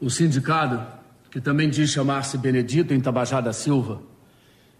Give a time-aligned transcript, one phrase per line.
[0.00, 0.84] O sindicado,
[1.30, 4.02] que também diz chamar-se Benedito em Tabajada Silva,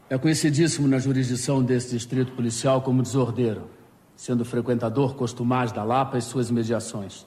[0.08, 3.71] é conhecidíssimo na jurisdição desse distrito policial como desordeiro,
[4.16, 7.24] sendo frequentador costumaz da Lapa e suas mediações.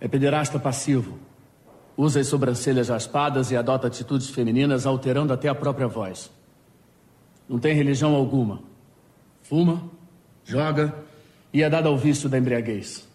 [0.00, 1.18] É pederasta passivo,
[1.98, 6.30] usa as sobrancelhas raspadas e adota atitudes femininas, alterando até a própria voz.
[7.50, 8.62] Não tem religião alguma.
[9.42, 9.82] Fuma,
[10.44, 10.94] joga
[11.52, 13.08] e é dado ao vício da embriaguez.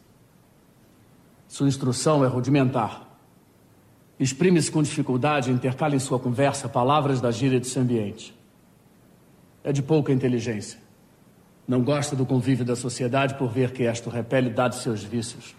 [1.47, 3.17] Sua instrução é rudimentar.
[4.19, 8.35] Exprime-se com dificuldade e intercala em sua conversa palavras da gíria desse ambiente.
[9.63, 10.79] É de pouca inteligência.
[11.65, 15.55] Não gosta do convívio da sociedade por ver que esta repele dados seus vícios.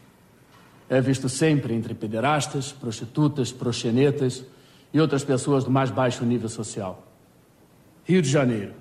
[0.87, 4.45] É visto sempre entre pederastas, prostitutas, proxenetas
[4.93, 7.06] e outras pessoas do mais baixo nível social.
[8.09, 8.73] Rio de Janeiro,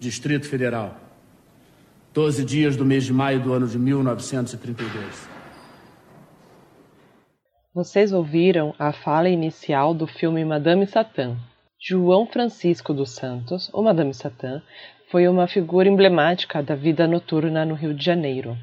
[0.00, 0.96] Distrito Federal.
[2.14, 5.28] 12 dias do mês de maio do ano de 1932.
[7.74, 11.36] Vocês ouviram a fala inicial do filme Madame Satã.
[11.78, 14.62] João Francisco dos Santos, ou Madame Satã,
[15.10, 18.56] foi uma figura emblemática da vida noturna no Rio de Janeiro.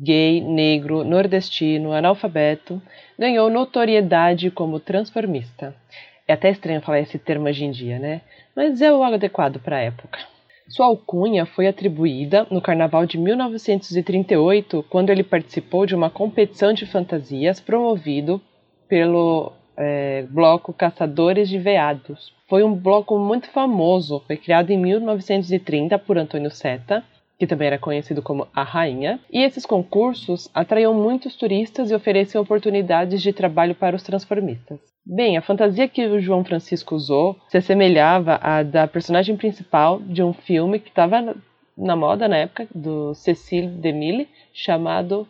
[0.00, 2.80] Gay, negro, nordestino, analfabeto,
[3.18, 5.74] ganhou notoriedade como transformista.
[6.28, 8.20] É até estranho falar esse termo hoje em dia, né?
[8.58, 10.18] Mas é o adequado para a época.
[10.68, 16.84] Sua alcunha foi atribuída no Carnaval de 1938, quando ele participou de uma competição de
[16.84, 18.40] fantasias promovido
[18.88, 22.32] pelo é, bloco Caçadores de Veados.
[22.48, 27.04] Foi um bloco muito famoso, foi criado em 1930 por Antônio Seta,
[27.38, 32.42] que também era conhecido como a Rainha, e esses concursos atraíam muitos turistas e ofereciam
[32.42, 34.80] oportunidades de trabalho para os transformistas.
[35.10, 40.22] Bem, a fantasia que o João Francisco usou se assemelhava à da personagem principal de
[40.22, 41.34] um filme que estava
[41.78, 45.26] na moda na época, do Cecile DeMille, chamado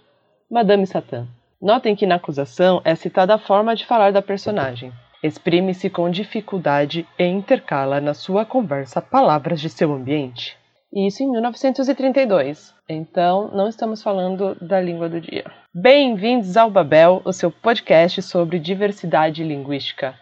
[0.50, 1.28] Madame Satã.
[1.62, 4.92] Notem que na acusação é citada a forma de falar da personagem.
[5.22, 10.56] Exprime-se com dificuldade e intercala na sua conversa palavras de seu ambiente.
[10.92, 12.77] Isso em 1932.
[12.90, 15.44] Então, não estamos falando da língua do dia.
[15.74, 20.14] Bem-vindos ao Babel, o seu podcast sobre diversidade linguística.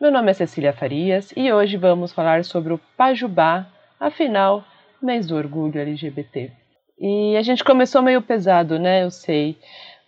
[0.00, 3.66] Meu nome é Cecília Farias e hoje vamos falar sobre o Pajubá,
[4.00, 4.64] afinal,
[5.02, 6.50] mês do orgulho LGBT.
[6.98, 9.04] E a gente começou meio pesado, né?
[9.04, 9.58] Eu sei.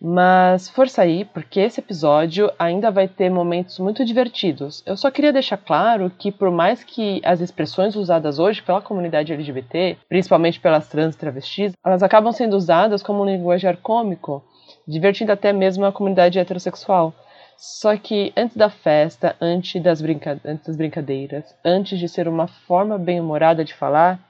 [0.00, 4.82] Mas força aí, porque esse episódio ainda vai ter momentos muito divertidos.
[4.84, 9.32] Eu só queria deixar claro que, por mais que as expressões usadas hoje pela comunidade
[9.32, 14.44] LGBT, principalmente pelas trans e travestis, elas acabam sendo usadas como um linguajar cômico,
[14.86, 17.14] divertindo até mesmo a comunidade heterossexual.
[17.56, 22.46] Só que antes da festa, antes das, brinca antes das brincadeiras, antes de ser uma
[22.46, 24.20] forma bem-humorada de falar,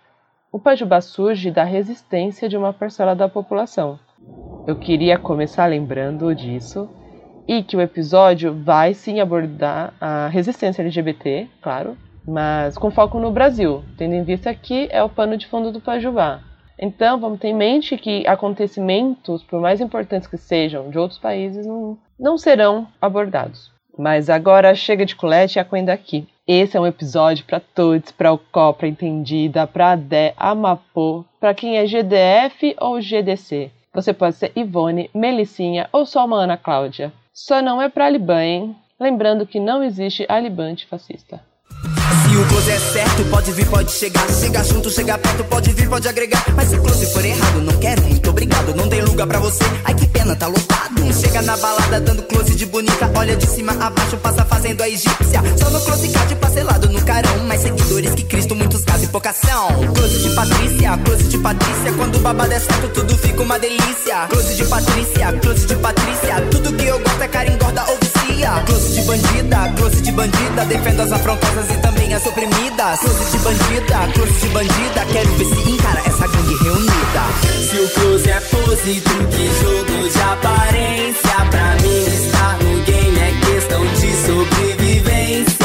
[0.53, 3.99] o Pajubá surge da resistência de uma parcela da população
[4.67, 6.91] eu queria começar lembrando disso
[7.47, 11.97] e que o episódio vai sim abordar a resistência LGBT, claro,
[12.27, 15.81] mas com foco no Brasil, tendo em vista que é o pano de fundo do
[15.81, 16.41] Pajubá.
[16.79, 21.65] Então, vamos ter em mente que acontecimentos, por mais importantes que sejam, de outros países,
[21.65, 23.71] não, não serão abordados.
[23.97, 26.27] Mas agora chega de colete e acuenda aqui.
[26.47, 31.25] Esse é um episódio para todos, para o COP, para Entendida, para a DE, Amapô,
[31.41, 33.71] para quem é GDF ou GDC.
[33.97, 37.11] Você pode ser Ivone, Melicinha ou só uma Ana Cláudia.
[37.33, 38.77] Só não é pra Liban, hein?
[39.01, 41.41] Lembrando que não existe alibante fascista.
[42.29, 44.27] Se o close é certo, pode vir, pode chegar.
[44.29, 46.45] Chega junto, chega perto, pode vir, pode agregar.
[46.55, 48.75] Mas se o close for errado, não quero, muito obrigado.
[48.75, 51.15] Não tem lugar pra você, ai que pena, tá lotado.
[51.15, 53.11] Chega na balada dando close de bonita.
[53.15, 55.41] Olha de cima a baixo, passa fazendo a egípcia.
[55.57, 57.39] Só no close card parcelado no carão.
[57.45, 59.69] Mais seguidores que Cristo, muitos casos e vocação.
[59.95, 61.93] Close de Patrícia, close de Patrícia.
[61.97, 64.27] Quando o babado é certo, tudo fica uma delícia.
[64.29, 66.41] Close de Patrícia, close de Patrícia.
[66.51, 68.63] Tudo que eu gosto é cara engorda ou vicia.
[68.67, 70.65] Close de bandida, close de bandida.
[70.67, 73.01] Defendo as afrontosas e também as oprimidas.
[73.01, 75.07] Close de bandida, close de bandida.
[75.13, 77.23] Quero ver se encara essa gangue reunida.
[77.69, 81.37] Se o close é pose, truque, jogo de aparência.
[81.51, 85.57] Pra mim, estar no game é questão de sobrevivência.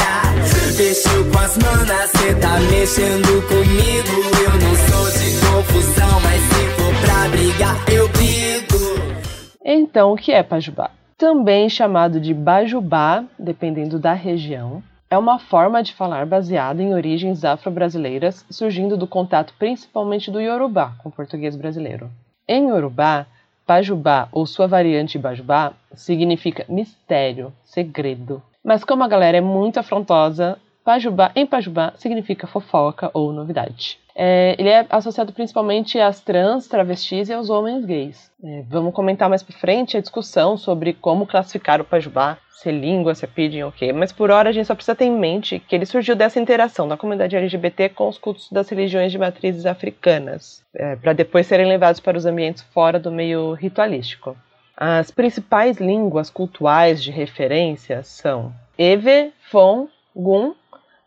[0.76, 4.22] Fechou com as manas, cê tá mexendo comigo.
[4.42, 9.22] Eu não sou de confusão, mas se for pra brigar, eu brigo.
[9.64, 10.90] Então, o que é Pajubá?
[11.22, 17.44] Também chamado de Bajubá, dependendo da região, é uma forma de falar baseada em origens
[17.44, 22.10] afro-brasileiras, surgindo do contato principalmente do Yorubá com o português brasileiro.
[22.48, 23.24] Em Yorubá,
[23.64, 28.42] Pajubá ou sua variante Bajubá significa mistério, segredo.
[28.64, 33.98] Mas como a galera é muito afrontosa, Pajubá, em Pajubá, significa fofoca ou novidade.
[34.14, 38.30] É, ele é associado principalmente às trans, travestis e aos homens gays.
[38.42, 42.72] É, vamos comentar mais para frente a discussão sobre como classificar o Pajubá, se é
[42.72, 43.92] língua, se é pidgin, ok.
[43.92, 46.86] Mas por hora a gente só precisa ter em mente que ele surgiu dessa interação
[46.86, 51.66] da comunidade LGBT com os cultos das religiões de matrizes africanas, é, para depois serem
[51.66, 54.36] levados para os ambientes fora do meio ritualístico.
[54.76, 60.54] As principais línguas cultuais de referência são Eve, Fon, Gun,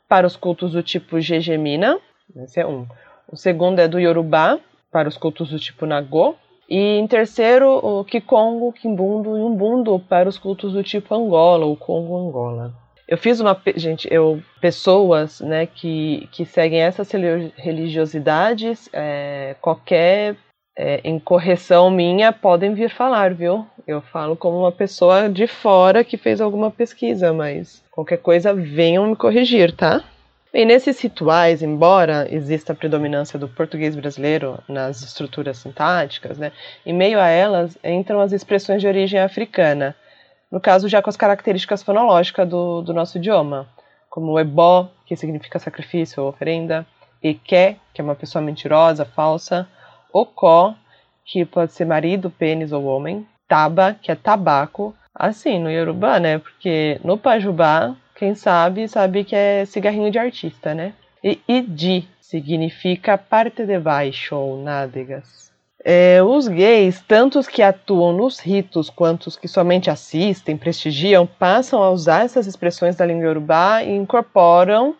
[0.08, 2.00] para os cultos do tipo Gegemina,
[2.44, 2.86] esse é um.
[3.32, 4.60] O segundo é do Yorubá,
[4.92, 6.36] para os cultos do tipo Nagô.
[6.70, 11.76] E em terceiro, o Kikongo, Kimbundo e Umbundo, para os cultos do tipo Angola, ou
[11.76, 12.74] Congo Angola.
[13.08, 13.60] Eu fiz uma.
[13.76, 14.42] Gente, eu.
[14.60, 17.12] Pessoas né, que, que seguem essas
[17.56, 20.36] religiosidades, é, qualquer
[20.78, 23.66] é, incorreção minha podem vir falar, viu?
[23.88, 29.08] Eu falo como uma pessoa de fora que fez alguma pesquisa, mas qualquer coisa venham
[29.08, 30.04] me corrigir, tá?
[30.52, 36.52] Bem, nesses rituais, embora exista a predominância do português brasileiro nas estruturas sintáticas, né,
[36.86, 39.94] em meio a elas entram as expressões de origem africana,
[40.50, 43.68] no caso já com as características fonológicas do, do nosso idioma,
[44.10, 46.86] como ebó, que significa sacrifício ou oferenda,
[47.22, 49.68] eké, que é uma pessoa mentirosa, falsa,
[50.16, 50.74] Ocó,
[51.26, 53.28] que pode ser marido, pênis ou homem.
[53.50, 54.96] Taba, que é tabaco.
[55.14, 56.38] Assim, no Yorubá, né?
[56.38, 60.94] Porque no Pajubá, quem sabe, sabe que é cigarrinho de artista, né?
[61.22, 65.52] E Idi significa parte de baixo ou nádegas.
[65.84, 71.28] É, os gays, tanto os que atuam nos ritos quanto os que somente assistem, prestigiam,
[71.28, 74.96] passam a usar essas expressões da língua Yorubá e incorporam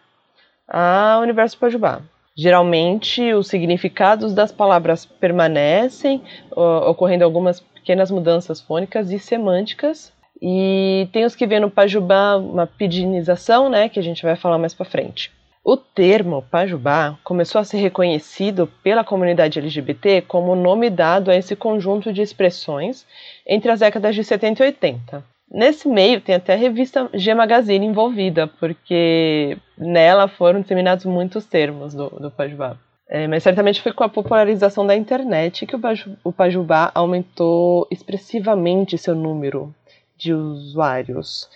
[0.68, 2.02] ao universo Pajubá.
[2.38, 6.22] Geralmente, os significados das palavras permanecem,
[6.52, 10.12] ocorrendo algumas pequenas mudanças fônicas e semânticas.
[10.42, 14.58] E tem os que vê no Pajubá uma pidginização, né, que a gente vai falar
[14.58, 15.32] mais para frente.
[15.64, 21.56] O termo Pajubá começou a ser reconhecido pela comunidade LGBT como nome dado a esse
[21.56, 23.08] conjunto de expressões
[23.48, 25.24] entre as décadas de 70 e 80.
[25.50, 31.94] Nesse meio tem até a revista G Magazine envolvida, porque nela foram disseminados muitos termos
[31.94, 32.78] do, do Pajubá.
[33.08, 35.80] É, mas certamente foi com a popularização da internet que o,
[36.24, 39.74] o Pajubá aumentou expressivamente seu número
[40.18, 41.48] de usuários.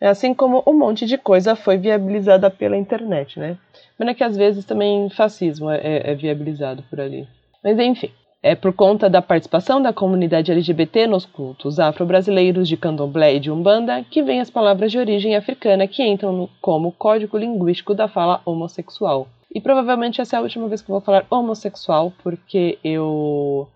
[0.00, 3.56] É assim como um monte de coisa foi viabilizada pela internet, né?
[4.00, 7.28] É que às vezes também fascismo é, é, é viabilizado por ali.
[7.62, 8.10] Mas enfim,
[8.42, 13.50] é por conta da participação da comunidade LGBT nos cultos afro-brasileiros de candomblé e de
[13.50, 18.08] umbanda que vêm as palavras de origem africana que entram no, como código linguístico da
[18.08, 19.28] fala homossexual.
[19.54, 23.68] E provavelmente essa é a última vez que eu vou falar homossexual, porque eu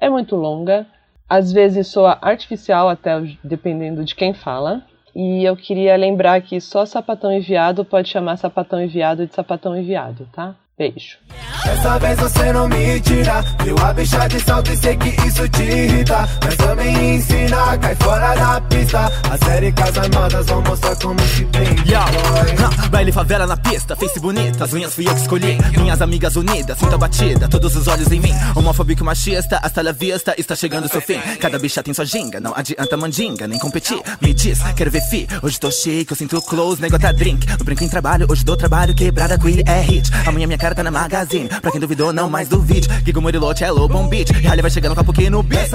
[0.00, 0.86] é muito longa,
[1.28, 4.82] às vezes soa artificial até dependendo de quem fala.
[5.14, 10.28] E eu queria lembrar que só sapatão enviado pode chamar sapatão enviado de sapatão enviado,
[10.32, 10.56] tá?
[10.76, 11.18] Beijo.
[11.64, 13.42] Dessa vez você não me tira.
[13.62, 16.28] Viu a bicha de salto e sei que isso te irrita.
[16.42, 19.12] Mas também ensina, cai fora da pista.
[19.30, 24.18] A série Casa Armadas vão mostrar como se tem Yo, Baile favela na pista, face
[24.18, 25.58] bonita As unhas fui eu que escolhi.
[25.78, 28.34] Minhas amigas unidas, sinta batida Todos os olhos em mim.
[28.56, 31.20] Homofóbico machista, hasta la vista Está chegando seu fim.
[31.40, 34.00] Cada bicha tem sua ginga Não adianta mandinga, nem competir.
[34.20, 37.46] Me diz, quero ver fi Hoje tô chique, eu sinto close Nego tá drink.
[37.48, 40.10] Eu brinco em trabalho, hoje dou trabalho Quebrada, queer é hit.
[40.26, 44.30] Amanhã minha cara tá na magazine Pra quem duvidou, não mais duvide Gigo é Beat
[44.30, 45.70] E vai chegando com a pouquinho no beat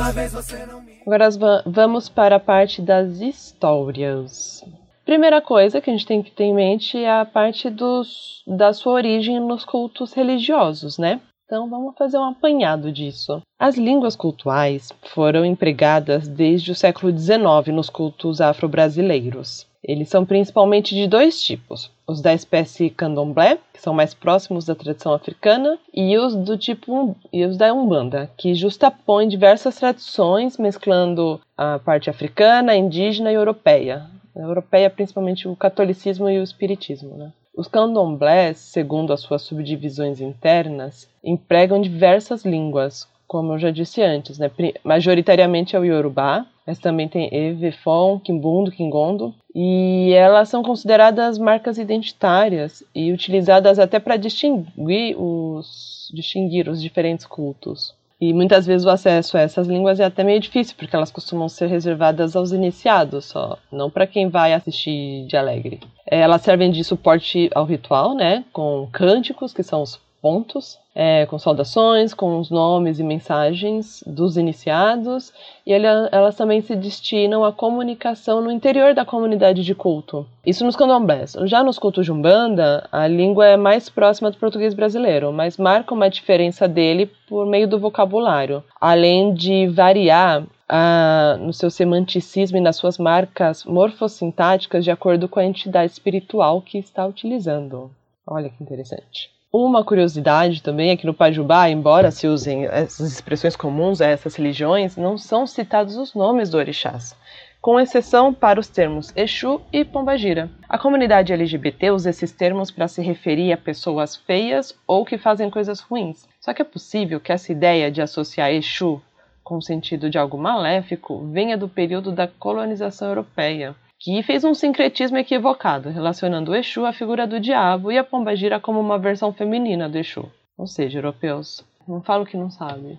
[1.06, 1.30] Agora
[1.66, 4.64] vamos para a parte das histórias.
[5.06, 8.74] Primeira coisa que a gente tem que ter em mente é a parte dos, da
[8.74, 11.20] sua origem nos cultos religiosos, né?
[11.46, 13.42] Então vamos fazer um apanhado disso.
[13.60, 19.66] As línguas cultuais foram empregadas desde o século XIX nos cultos afro-brasileiros.
[19.84, 24.74] Eles são principalmente de dois tipos: os da espécie candomblé, que são mais próximos da
[24.74, 31.40] tradição africana, e os do tipo e os da umbanda, que justapõem diversas tradições, mesclando
[31.56, 34.08] a parte africana, indígena e europeia.
[34.36, 37.32] A europeia, principalmente o catolicismo e o espiritismo, né?
[37.56, 44.40] Os candomblés, segundo as suas subdivisões internas, empregam diversas línguas, como eu já disse antes,
[44.40, 44.50] né?
[44.84, 51.80] majoritariamente é o Yorubá, mas também tem Evefon, Kimbundo, Kingondo, e elas são consideradas marcas
[51.80, 57.96] identitárias e utilizadas até para distinguir os, distinguir os diferentes cultos.
[58.22, 61.50] E muitas vezes o acesso a essas línguas é até meio difícil, porque elas costumam
[61.50, 65.80] ser reservadas aos iniciados só, não para quem vai assistir de alegre.
[66.06, 71.40] Elas servem de suporte ao ritual, né, com cânticos, que são os pontos, é, com
[71.40, 75.32] saudações, com os nomes e mensagens dos iniciados,
[75.66, 80.26] e ele, elas também se destinam à comunicação no interior da comunidade de culto.
[80.46, 81.36] Isso nos candomblés.
[81.46, 85.94] Já nos cultos de Umbanda, a língua é mais próxima do português brasileiro, mas marca
[85.94, 92.62] uma diferença dele por meio do vocabulário, além de variar ah, no seu semanticismo e
[92.62, 97.90] nas suas marcas morfossintáticas de acordo com a entidade espiritual que está utilizando.
[98.28, 99.39] Olha que interessante.
[99.52, 104.36] Uma curiosidade também é que no Pajubá, embora se usem essas expressões comuns a essas
[104.36, 107.16] religiões, não são citados os nomes do orixás,
[107.60, 110.52] com exceção para os termos Exu e Pombagira.
[110.70, 115.50] A comunidade LGBT usa esses termos para se referir a pessoas feias ou que fazem
[115.50, 116.28] coisas ruins.
[116.40, 119.02] Só que é possível que essa ideia de associar Exu
[119.44, 124.54] com o sentido de algo maléfico venha do período da colonização europeia que fez um
[124.54, 129.34] sincretismo equivocado, relacionando o Exu à figura do diabo e a pombagira como uma versão
[129.34, 130.32] feminina do Exu.
[130.58, 132.98] Ou seja, europeus, não falo que não sabe.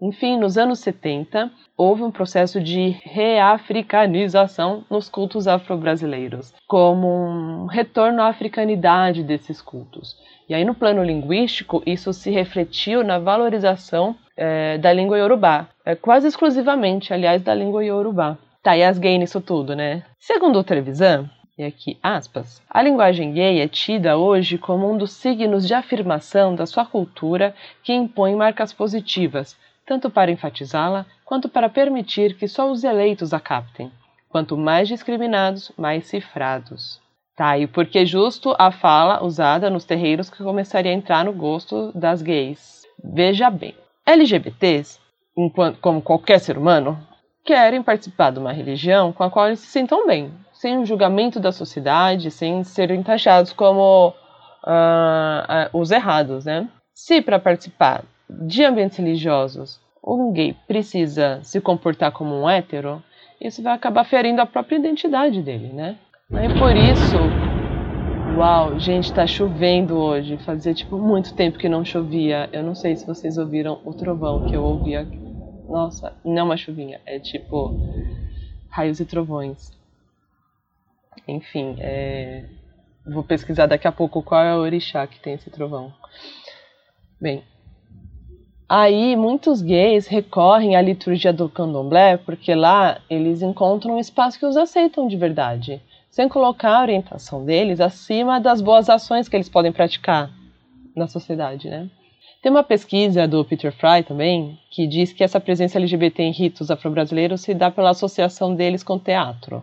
[0.00, 8.20] Enfim, nos anos 70, houve um processo de reafricanização nos cultos afro-brasileiros, como um retorno
[8.20, 10.16] à africanidade desses cultos.
[10.48, 15.94] E aí, no plano linguístico, isso se refletiu na valorização é, da língua iorubá, é,
[15.94, 18.36] quase exclusivamente, aliás, da língua iorubá.
[18.62, 20.04] Tá, e as gays nisso tudo, né?
[20.20, 21.28] Segundo o Trevisan,
[21.58, 26.54] e aqui aspas, a linguagem gay é tida hoje como um dos signos de afirmação
[26.54, 32.70] da sua cultura que impõe marcas positivas, tanto para enfatizá-la quanto para permitir que só
[32.70, 33.90] os eleitos a captem.
[34.28, 37.00] Quanto mais discriminados, mais cifrados.
[37.34, 41.32] Tá, e por que justo a fala usada nos terreiros que começaria a entrar no
[41.32, 42.86] gosto das gays?
[43.02, 43.74] Veja bem,
[44.06, 45.00] LGBTs,
[45.36, 47.04] enquanto, como qualquer ser humano,
[47.44, 51.40] querem participar de uma religião com a qual eles se sintam bem, sem o julgamento
[51.40, 56.68] da sociedade, sem serem taxados como uh, uh, os errados, né?
[56.94, 63.02] Se para participar de ambientes religiosos um gay precisa se comportar como um hétero,
[63.40, 65.96] isso vai acabar ferindo a própria identidade dele, né?
[66.30, 67.16] E por isso,
[68.36, 70.38] uau, gente, tá chovendo hoje.
[70.38, 72.48] Fazia tipo muito tempo que não chovia.
[72.52, 75.31] Eu não sei se vocês ouviram o trovão que eu ouvi aqui
[75.72, 77.74] nossa, não é uma chuvinha, é tipo
[78.68, 79.72] raios e trovões.
[81.26, 82.44] Enfim, é...
[83.06, 85.92] vou pesquisar daqui a pouco qual é o orixá que tem esse trovão.
[87.18, 87.42] Bem,
[88.68, 94.46] aí muitos gays recorrem à liturgia do candomblé porque lá eles encontram um espaço que
[94.46, 99.48] os aceitam de verdade, sem colocar a orientação deles acima das boas ações que eles
[99.48, 100.30] podem praticar
[100.94, 101.88] na sociedade, né?
[102.42, 106.72] Tem uma pesquisa do Peter Fry também que diz que essa presença LGBT em ritos
[106.72, 109.62] afro-brasileiros se dá pela associação deles com teatro.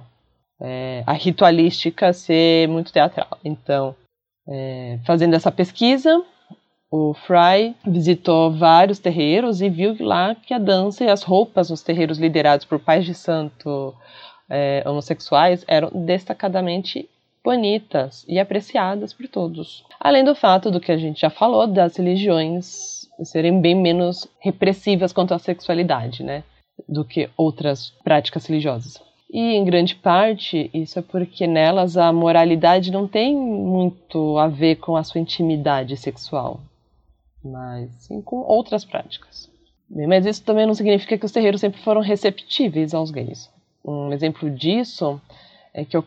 [0.62, 3.38] É, a ritualística ser muito teatral.
[3.44, 3.94] Então,
[4.48, 6.24] é, fazendo essa pesquisa,
[6.90, 11.84] o Fry visitou vários terreiros e viu lá que a dança e as roupas nos
[11.84, 13.94] terreiros liderados por pais de santo
[14.50, 17.10] é, homossexuais eram destacadamente
[17.44, 19.84] bonitas e apreciadas por todos.
[20.00, 25.12] Além do fato do que a gente já falou das religiões serem bem menos repressivas
[25.12, 26.44] quanto à sexualidade, né,
[26.88, 29.02] do que outras práticas religiosas.
[29.32, 34.78] E em grande parte isso é porque nelas a moralidade não tem muito a ver
[34.78, 36.60] com a sua intimidade sexual,
[37.44, 39.50] mas sim com outras práticas.
[39.90, 43.50] Mas isso também não significa que os terreiros sempre foram receptíveis aos gays.
[43.84, 45.20] Um exemplo disso
[45.74, 45.98] é que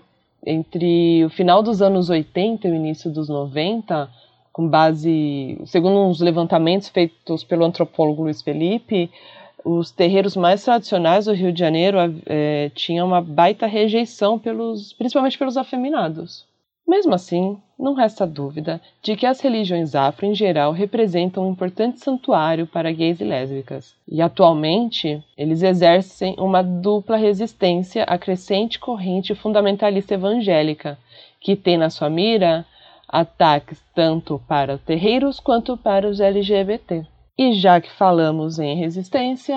[0.44, 4.08] entre o final dos anos 80 e o início dos 90,
[4.52, 9.10] com base, segundo uns levantamentos feitos pelo antropólogo Luiz Felipe,
[9.64, 15.38] os terreiros mais tradicionais do Rio de Janeiro é, tinham uma baita rejeição, pelos, principalmente
[15.38, 16.44] pelos afeminados.
[16.86, 22.00] Mesmo assim, não resta dúvida de que as religiões afro em geral representam um importante
[22.00, 29.34] santuário para gays e lésbicas, e atualmente eles exercem uma dupla resistência à crescente corrente
[29.34, 30.98] fundamentalista evangélica,
[31.40, 32.64] que tem na sua mira
[33.08, 37.06] ataques tanto para terreiros quanto para os LGBT.
[37.38, 39.56] E já que falamos em resistência,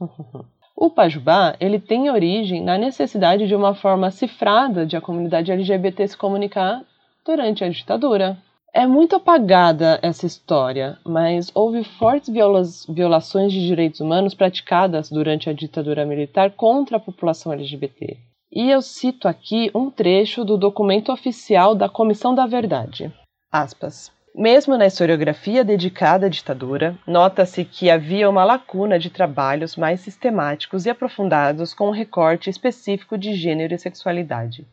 [0.76, 6.06] O Pajubá ele tem origem na necessidade de uma forma cifrada de a comunidade LGBT
[6.06, 6.84] se comunicar
[7.24, 8.36] durante a ditadura.
[8.74, 15.48] É muito apagada essa história, mas houve fortes viola violações de direitos humanos praticadas durante
[15.48, 18.18] a ditadura militar contra a população LGBT.
[18.52, 23.10] E eu cito aqui um trecho do documento oficial da Comissão da Verdade.
[23.50, 24.12] Aspas.
[24.38, 30.84] Mesmo na historiografia dedicada à ditadura, nota-se que havia uma lacuna de trabalhos mais sistemáticos
[30.84, 34.66] e aprofundados com um recorte específico de gênero e sexualidade.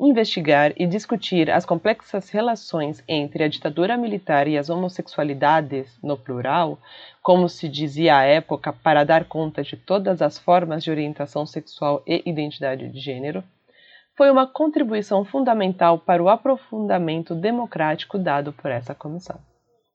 [0.00, 6.78] investigar e discutir as complexas relações entre a ditadura militar e as homossexualidades, no plural,
[7.22, 12.02] como se dizia à época, para dar conta de todas as formas de orientação sexual
[12.06, 13.44] e identidade de gênero,
[14.16, 19.38] foi uma contribuição fundamental para o aprofundamento democrático dado por essa comissão.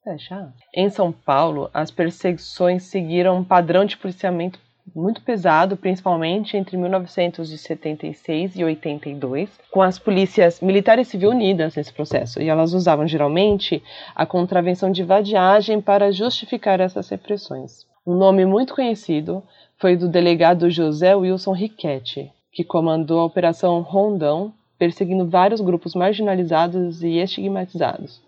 [0.03, 0.53] Fecha.
[0.73, 4.59] Em São Paulo, as perseguições seguiram um padrão de policiamento
[4.95, 11.93] muito pesado, principalmente entre 1976 e 82, com as polícias militar e civil unidas nesse
[11.93, 13.83] processo, e elas usavam geralmente
[14.15, 17.85] a contravenção de vadiagem para justificar essas repressões.
[18.05, 19.43] Um nome muito conhecido
[19.77, 27.01] foi do delegado José Wilson Riquetti, que comandou a Operação Rondão, perseguindo vários grupos marginalizados
[27.01, 28.21] e estigmatizados.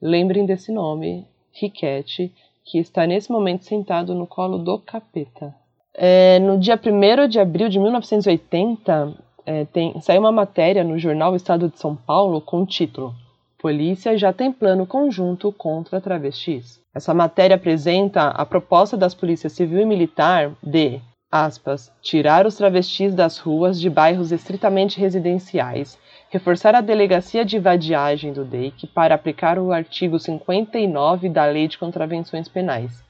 [0.00, 2.32] Lembrem desse nome, Riquetti,
[2.64, 5.52] que está nesse momento sentado no colo do capeta.
[5.92, 9.66] É, no dia 1 de abril de 1980, é,
[10.00, 13.12] saiu uma matéria no jornal Estado de São Paulo com o título
[13.58, 16.80] Polícia já tem plano conjunto contra travestis.
[16.94, 21.00] Essa matéria apresenta a proposta das polícias civil e militar de,
[21.32, 25.98] aspas, tirar os travestis das ruas de bairros estritamente residenciais,
[26.30, 31.78] reforçar a delegacia de vadiagem do DEIC para aplicar o artigo 59 da Lei de
[31.78, 33.02] Contravenções Penais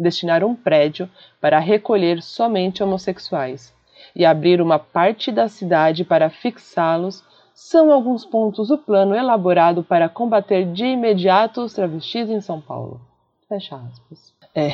[0.00, 1.08] destinar um prédio
[1.40, 3.74] para recolher somente homossexuais
[4.16, 7.22] e abrir uma parte da cidade para fixá-los
[7.54, 13.00] são alguns pontos do plano elaborado para combater de imediato os travestis em São Paulo.
[13.46, 14.32] Fecha aspas.
[14.54, 14.70] É.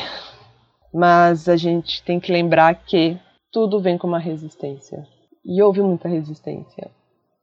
[0.92, 3.18] Mas a gente tem que lembrar que
[3.52, 5.06] tudo vem com uma resistência.
[5.44, 6.90] E houve muita resistência.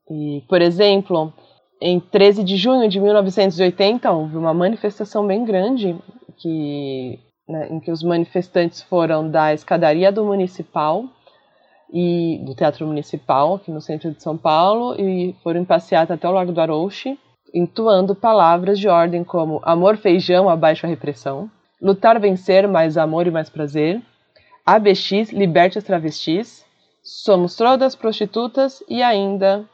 [0.10, 1.34] E, por exemplo,
[1.82, 5.96] em 13 de junho de 1980 houve uma manifestação bem grande
[6.38, 11.06] que né, em que os manifestantes foram da escadaria do Municipal
[11.92, 16.28] e do Teatro Municipal, aqui no centro de São Paulo, e foram em passeata até
[16.28, 17.20] o Largo do Arouche,
[17.54, 21.52] entoando palavras de ordem como amor feijão, abaixo a repressão,
[21.84, 24.02] lutar vencer, mais amor e mais prazer,
[24.66, 26.66] ABX, liberte as travestis,
[27.04, 29.66] somos todas prostitutas e ainda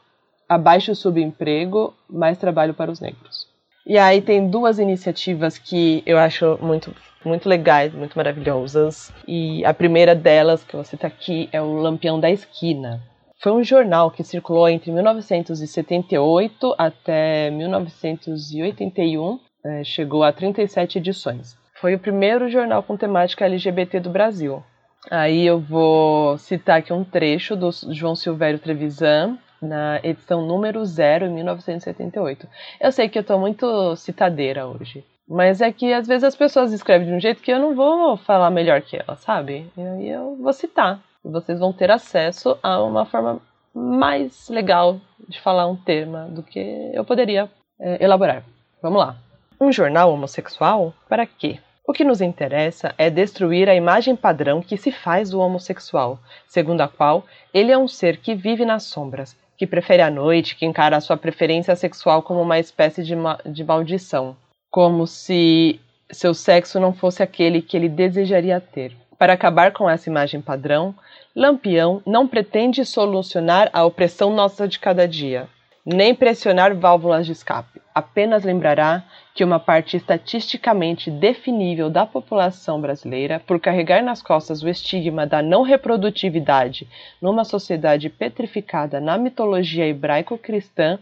[0.48, 3.46] abaixo o subemprego, mais trabalho para os negros.
[3.86, 6.92] E aí tem duas iniciativas que eu acho muito,
[7.24, 9.12] muito legais, muito maravilhosas.
[9.26, 13.00] E a primeira delas, que você está aqui, é o Lampião da Esquina.
[13.38, 21.59] Foi um jornal que circulou entre 1978 até 1981, é, chegou a 37 edições.
[21.80, 24.62] Foi o primeiro jornal com temática LGBT do Brasil.
[25.10, 31.24] Aí eu vou citar aqui um trecho do João Silvério Trevisan, na edição número 0,
[31.24, 32.46] em 1978.
[32.78, 36.70] Eu sei que eu estou muito citadeira hoje, mas é que às vezes as pessoas
[36.72, 39.66] escrevem de um jeito que eu não vou falar melhor que ela, sabe?
[39.74, 41.00] E aí eu vou citar.
[41.24, 43.40] E vocês vão ter acesso a uma forma
[43.74, 48.44] mais legal de falar um tema do que eu poderia é, elaborar.
[48.82, 49.16] Vamos lá.
[49.58, 50.92] Um jornal homossexual?
[51.08, 51.58] Para quê?
[51.86, 56.82] O que nos interessa é destruir a imagem padrão que se faz do homossexual, segundo
[56.82, 60.64] a qual ele é um ser que vive nas sombras, que prefere a noite, que
[60.64, 64.36] encara a sua preferência sexual como uma espécie de, ma de maldição,
[64.70, 68.96] como se seu sexo não fosse aquele que ele desejaria ter.
[69.18, 70.94] Para acabar com essa imagem padrão,
[71.36, 75.48] Lampião não pretende solucionar a opressão nossa de cada dia,
[75.84, 77.80] nem pressionar válvulas de escape.
[77.94, 84.68] Apenas lembrará que uma parte estatisticamente definível da população brasileira, por carregar nas costas o
[84.68, 86.88] estigma da não reprodutividade
[87.20, 90.98] numa sociedade petrificada na mitologia hebraico-cristã,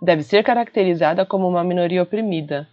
[0.00, 2.68] deve ser caracterizada como uma minoria oprimida.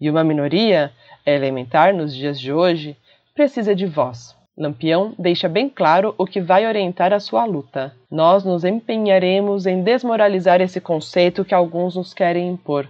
[0.00, 0.92] E uma minoria,
[1.26, 2.96] elementar nos dias de hoje,
[3.34, 4.36] precisa de voz.
[4.56, 7.94] Lampião deixa bem claro o que vai orientar a sua luta.
[8.10, 12.88] Nós nos empenharemos em desmoralizar esse conceito que alguns nos querem impor,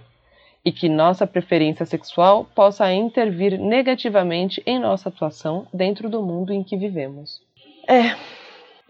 [0.65, 6.63] e que nossa preferência sexual possa intervir negativamente em nossa atuação dentro do mundo em
[6.63, 7.39] que vivemos.
[7.87, 8.15] É.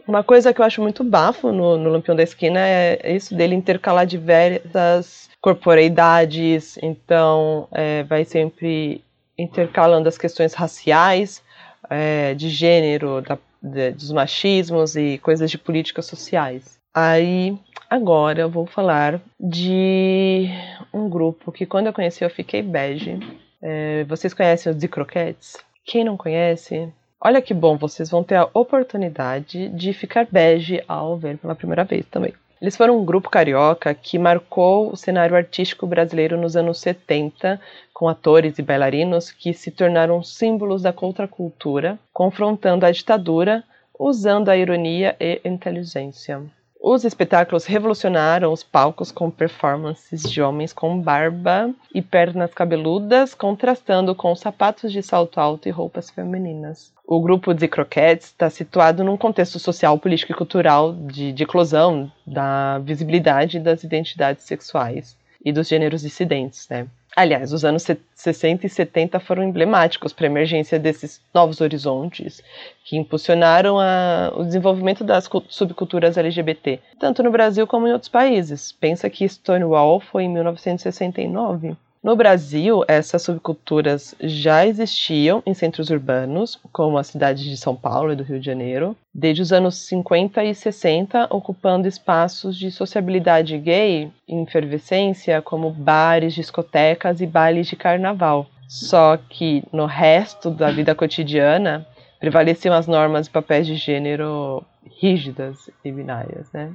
[0.08, 3.56] Uma coisa que eu acho muito bafo no, no Lampião da Esquina é isso dele
[3.56, 9.04] intercalar diversas corporeidades, então é, vai sempre
[9.38, 11.44] intercalando as questões raciais
[11.90, 16.80] é, de gênero, da, de, dos machismos e coisas de políticas sociais.
[16.94, 17.58] Aí,
[17.90, 20.50] agora eu vou falar de
[20.94, 23.20] um grupo que quando eu conheci eu fiquei bege.
[23.62, 25.58] É, vocês conhecem os The Croquettes?
[25.84, 31.18] Quem não conhece, olha que bom, vocês vão ter a oportunidade de ficar bege ao
[31.18, 32.34] ver pela primeira vez também.
[32.66, 37.62] Eles foram um grupo carioca que marcou o cenário artístico brasileiro nos anos 70,
[37.94, 43.64] com atores e bailarinos que se tornaram símbolos da contracultura, confrontando a ditadura
[44.00, 46.42] usando a ironia e inteligência.
[46.88, 54.14] Os espetáculos revolucionaram os palcos com performances de homens com barba e pernas cabeludas, contrastando
[54.14, 56.94] com sapatos de salto alto e roupas femininas.
[57.04, 62.12] O grupo de Croquettes está situado num contexto social, político e cultural de, de eclosão
[62.24, 66.86] da visibilidade das identidades sexuais e dos gêneros dissidentes, né?
[67.16, 72.44] Aliás, os anos 60 e 70 foram emblemáticos para a emergência desses novos horizontes,
[72.84, 78.74] que impulsionaram a, o desenvolvimento das subculturas LGBT, tanto no Brasil como em outros países.
[78.74, 81.78] Pensa que Stonewall foi em 1969.
[82.06, 88.14] No Brasil, essas subculturas já existiam em centros urbanos, como a cidade de São Paulo
[88.14, 93.58] e do Rio de Janeiro, desde os anos 50 e 60, ocupando espaços de sociabilidade
[93.58, 98.46] gay em efervescência, como bares, discotecas e bailes de carnaval.
[98.68, 101.88] Só que no resto da vida cotidiana
[102.20, 104.64] prevaleciam as normas e papéis de gênero
[105.02, 106.72] rígidas e binárias, né?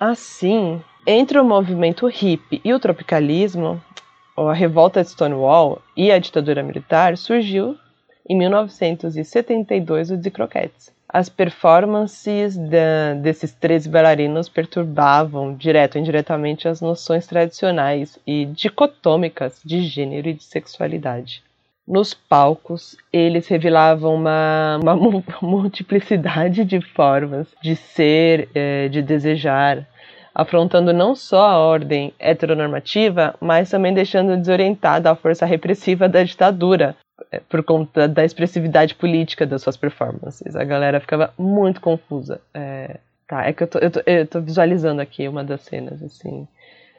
[0.00, 3.78] Assim, entre o movimento hippie e o tropicalismo,
[4.48, 7.76] a revolta de Stonewall e a ditadura militar, surgiu
[8.28, 10.92] em 1972 o Croquettes.
[11.12, 19.60] As performances da, desses 13 bailarinos perturbavam, direto ou indiretamente, as noções tradicionais e dicotômicas
[19.64, 21.42] de gênero e de sexualidade.
[21.86, 24.94] Nos palcos, eles revelavam uma, uma
[25.42, 29.84] multiplicidade de formas de ser, eh, de desejar,
[30.34, 36.96] afrontando não só a ordem heteronormativa, mas também deixando desorientada a força repressiva da ditadura,
[37.30, 40.56] é, por conta da expressividade política das suas performances.
[40.56, 42.40] A galera ficava muito confusa.
[42.54, 46.02] É, tá, é que eu tô, eu, tô, eu tô visualizando aqui uma das cenas,
[46.02, 46.46] assim.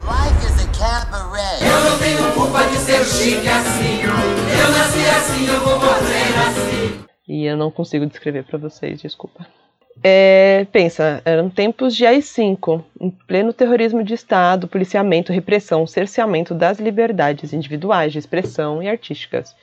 [0.02, 1.62] Life is a cabaret.
[1.62, 4.02] Eu não tenho culpa de ser chique assim.
[4.02, 7.06] Eu nasci assim, eu vou morrer assim.
[7.28, 9.46] E eu não consigo descrever para vocês, desculpa.
[10.04, 16.80] É, pensa, eram tempos de AI-5, em pleno terrorismo de Estado, policiamento, repressão, cerceamento das
[16.80, 19.56] liberdades individuais de expressão e artísticas.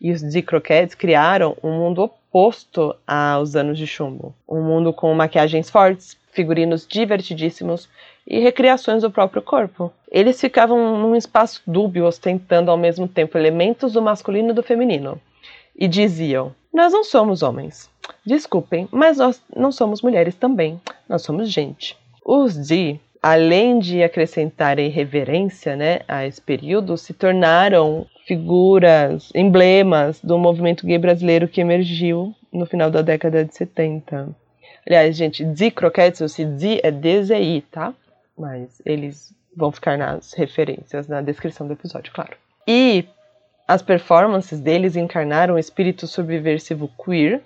[0.00, 4.34] E os Croquettes criaram um mundo oposto aos anos de chumbo.
[4.48, 7.88] Um mundo com maquiagens fortes, figurinos divertidíssimos
[8.26, 9.92] e recriações do próprio corpo.
[10.10, 15.20] Eles ficavam num espaço dúbio, ostentando ao mesmo tempo elementos do masculino e do feminino.
[15.76, 17.93] E diziam: Nós não somos homens
[18.24, 21.96] Desculpem, mas nós não somos mulheres também, nós somos gente.
[22.24, 30.38] Os D, além de acrescentarem reverência né, a esse período, se tornaram figuras, emblemas do
[30.38, 34.28] movimento gay brasileiro que emergiu no final da década de 70.
[34.86, 37.92] Aliás, gente, D Croquettes, se D é DZI, tá?
[38.36, 42.36] Mas eles vão ficar nas referências, na descrição do episódio, claro.
[42.66, 43.04] E
[43.66, 47.40] as performances deles encarnaram o espírito subversivo queer,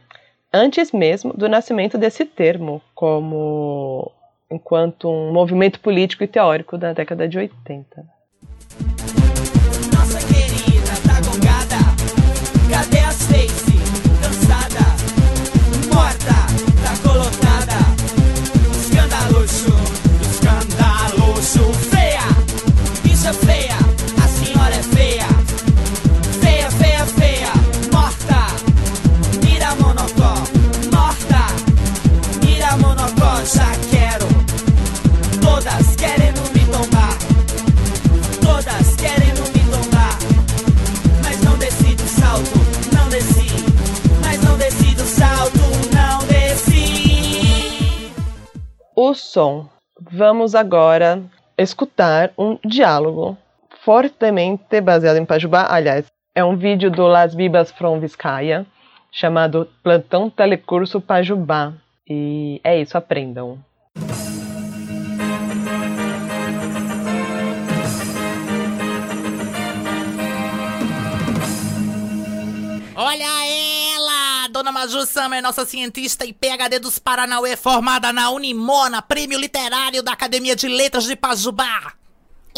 [0.52, 4.10] antes mesmo do nascimento desse termo, como
[4.50, 8.17] enquanto um movimento político e teórico da década de 80.
[50.30, 51.22] Vamos agora
[51.56, 53.34] escutar um diálogo
[53.80, 55.66] fortemente baseado em Pajubá.
[55.70, 58.66] Aliás, é um vídeo do Las Bibas from Vizcaya
[59.10, 61.72] chamado Plantão Telecurso Pajubá.
[62.06, 63.58] E é isso, aprendam.
[72.94, 73.57] Olha ela!
[74.58, 80.10] Dona Maju Summer, nossa cientista e PhD dos Paranauê, formada na Unimona, prêmio literário da
[80.10, 81.97] Academia de Letras de Pajubá.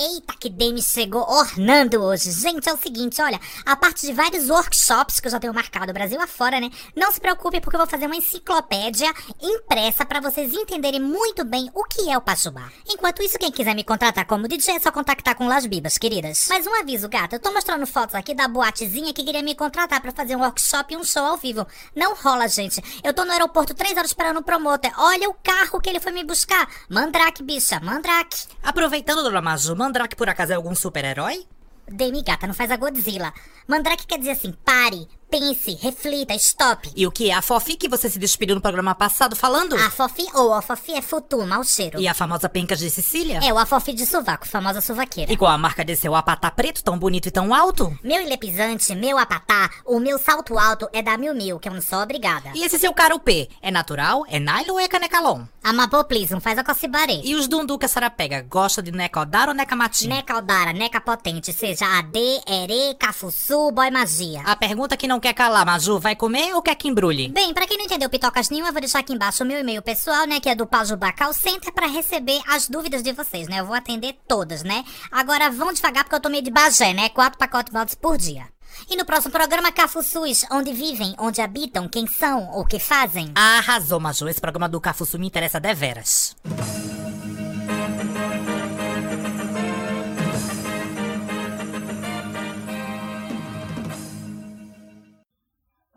[0.01, 2.33] Eita, que Demi chegou ornando hoje.
[2.33, 5.93] Gente, é o seguinte, olha, a parte de vários workshops que eu já tenho marcado
[5.93, 6.71] Brasil afora, né?
[6.97, 11.71] Não se preocupe porque eu vou fazer uma enciclopédia impressa para vocês entenderem muito bem
[11.75, 12.73] o que é o Pachubá.
[12.89, 16.47] Enquanto isso, quem quiser me contratar como DJ é só contactar com Las Bibas, queridas.
[16.49, 20.01] Mas um aviso, gata, eu tô mostrando fotos aqui da boatezinha que queria me contratar
[20.01, 21.67] para fazer um workshop e um show ao vivo.
[21.95, 22.83] Não rola, gente.
[23.05, 24.93] Eu tô no aeroporto três horas esperando o promoter.
[24.97, 26.67] Olha o carro que ele foi me buscar.
[26.89, 28.47] Mandrake, bicha, Mandrake.
[28.63, 31.47] Aproveitando, Dona Mandrake por acaso é algum super-herói?
[31.87, 33.33] Demi gata, não faz a Godzilla.
[33.67, 36.91] Mandrake quer dizer assim, pare, pense, reflita, stop.
[36.97, 37.31] E o que?
[37.31, 39.77] A Fofi que você se despediu no programa passado falando?
[39.77, 42.01] A fofi ou a fofi é futu, mau cheiro.
[42.01, 43.39] E a famosa penca de Sicília?
[43.43, 45.33] É o a fofi de sovaco, famosa sovaqueira.
[45.33, 47.97] E qual a marca desse seu apatá preto tão bonito e tão alto?
[48.03, 51.81] Meu ilepisante, meu apatá, o meu salto alto é da Mil Mil, que eu não
[51.81, 52.51] sou obrigada.
[52.55, 53.49] E esse seu carupê?
[53.63, 54.25] É natural?
[54.29, 55.45] É nylon ou é canecalon?
[55.63, 57.21] Amapô, please, não faz a cocibaré.
[57.23, 58.43] E os dundu que a senhora pega?
[58.43, 60.11] Gosta de necodar ou neca matinho?
[60.11, 64.41] Neca Potente, seja AD, Ere, Cafuçu, Boy Magia.
[64.45, 67.29] A pergunta que não quer calar, Maju, vai comer ou quer que embrulhe?
[67.29, 69.83] Bem, pra quem não entendeu pitocas nenhuma, eu vou deixar aqui embaixo o meu e-mail
[69.83, 73.61] pessoal, né, que é do Pajubá Call Center, pra receber as dúvidas de vocês, né?
[73.61, 74.85] Eu vou atender todas, né?
[75.13, 77.09] Agora vão devagar porque eu tô meio de bagé, né?
[77.11, 78.47] Quatro pacotes voltas por dia.
[78.89, 83.31] E no próximo programa, Cafuçus, onde vivem, onde habitam, quem são, o que fazem.
[83.35, 84.29] Arrasou, Maju.
[84.29, 86.37] Esse programa do Cafuçu me interessa deveras.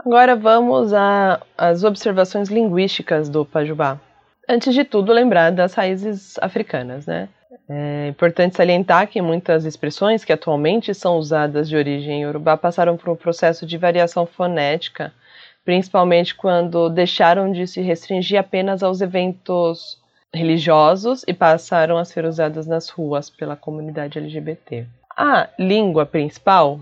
[0.06, 0.92] Agora vamos
[1.58, 4.00] às observações linguísticas do Pajubá.
[4.50, 7.30] Antes de tudo, lembrar das raízes africanas, né?
[7.70, 13.10] É importante salientar que muitas expressões que atualmente são usadas de origem iorubá passaram por
[13.10, 15.14] um processo de variação fonética,
[15.64, 19.98] principalmente quando deixaram de se restringir apenas aos eventos
[20.34, 24.86] religiosos e passaram a ser usadas nas ruas pela comunidade LGBT.
[25.16, 26.82] A língua principal,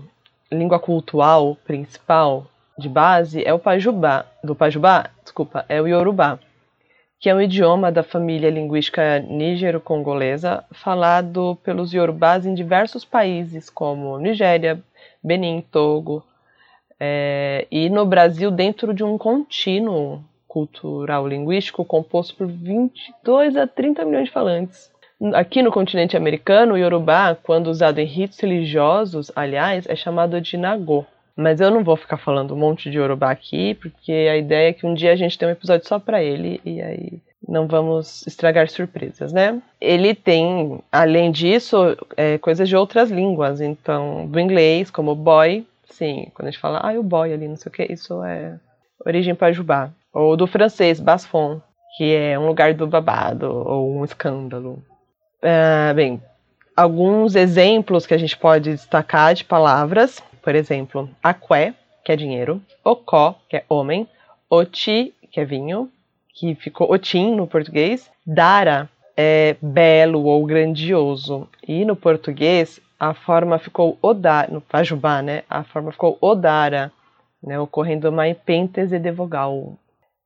[0.50, 6.38] língua cultural principal de base é o Pajubá, do Pajubá, desculpa, é o Yorubá
[7.22, 14.18] que é um idioma da família linguística nígero-congolesa, falado pelos iorubás em diversos países, como
[14.18, 14.82] Nigéria,
[15.22, 16.24] Benin, Togo,
[16.98, 24.04] é, e no Brasil, dentro de um contínuo cultural linguístico composto por 22 a 30
[24.04, 24.90] milhões de falantes.
[25.32, 30.56] Aqui no continente americano, o Yorubá, quando usado em ritos religiosos, aliás, é chamado de
[30.56, 31.06] Nagô.
[31.36, 34.72] Mas eu não vou ficar falando um monte de Yorubá aqui, porque a ideia é
[34.72, 38.26] que um dia a gente tem um episódio só para ele e aí não vamos
[38.26, 39.60] estragar surpresas, né?
[39.80, 43.60] Ele tem, além disso, é, coisas de outras línguas.
[43.60, 47.56] Então, do inglês, como boy, sim, quando a gente fala, ah, o boy ali, não
[47.56, 48.58] sei o que, isso é
[49.04, 49.90] origem pajubá.
[50.12, 51.60] Ou do francês, basfon,
[51.96, 54.82] que é um lugar do babado ou um escândalo.
[55.40, 56.22] É, bem,
[56.76, 61.74] alguns exemplos que a gente pode destacar de palavras por exemplo, aqué,
[62.04, 64.08] que é dinheiro, ocó, que é homem,
[64.50, 65.90] oti, que é vinho,
[66.34, 71.48] que ficou otim no português, dara é belo ou grandioso.
[71.66, 75.42] E no português a forma ficou odara, no pajubá, né?
[75.48, 76.92] A forma ficou odara,
[77.42, 77.58] né?
[77.58, 79.76] Ocorrendo uma empêntese de vogal.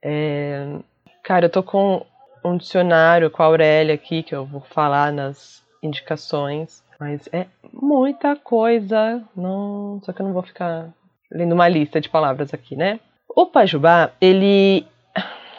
[0.02, 0.76] É...
[1.22, 2.04] Cara, eu tô com
[2.44, 6.82] um dicionário com a Aurélia aqui, que eu vou falar nas indicações.
[6.98, 10.88] Mas é muita coisa, não, só que eu não vou ficar
[11.30, 13.00] lendo uma lista de palavras aqui, né?
[13.28, 14.86] O Pajubá, ele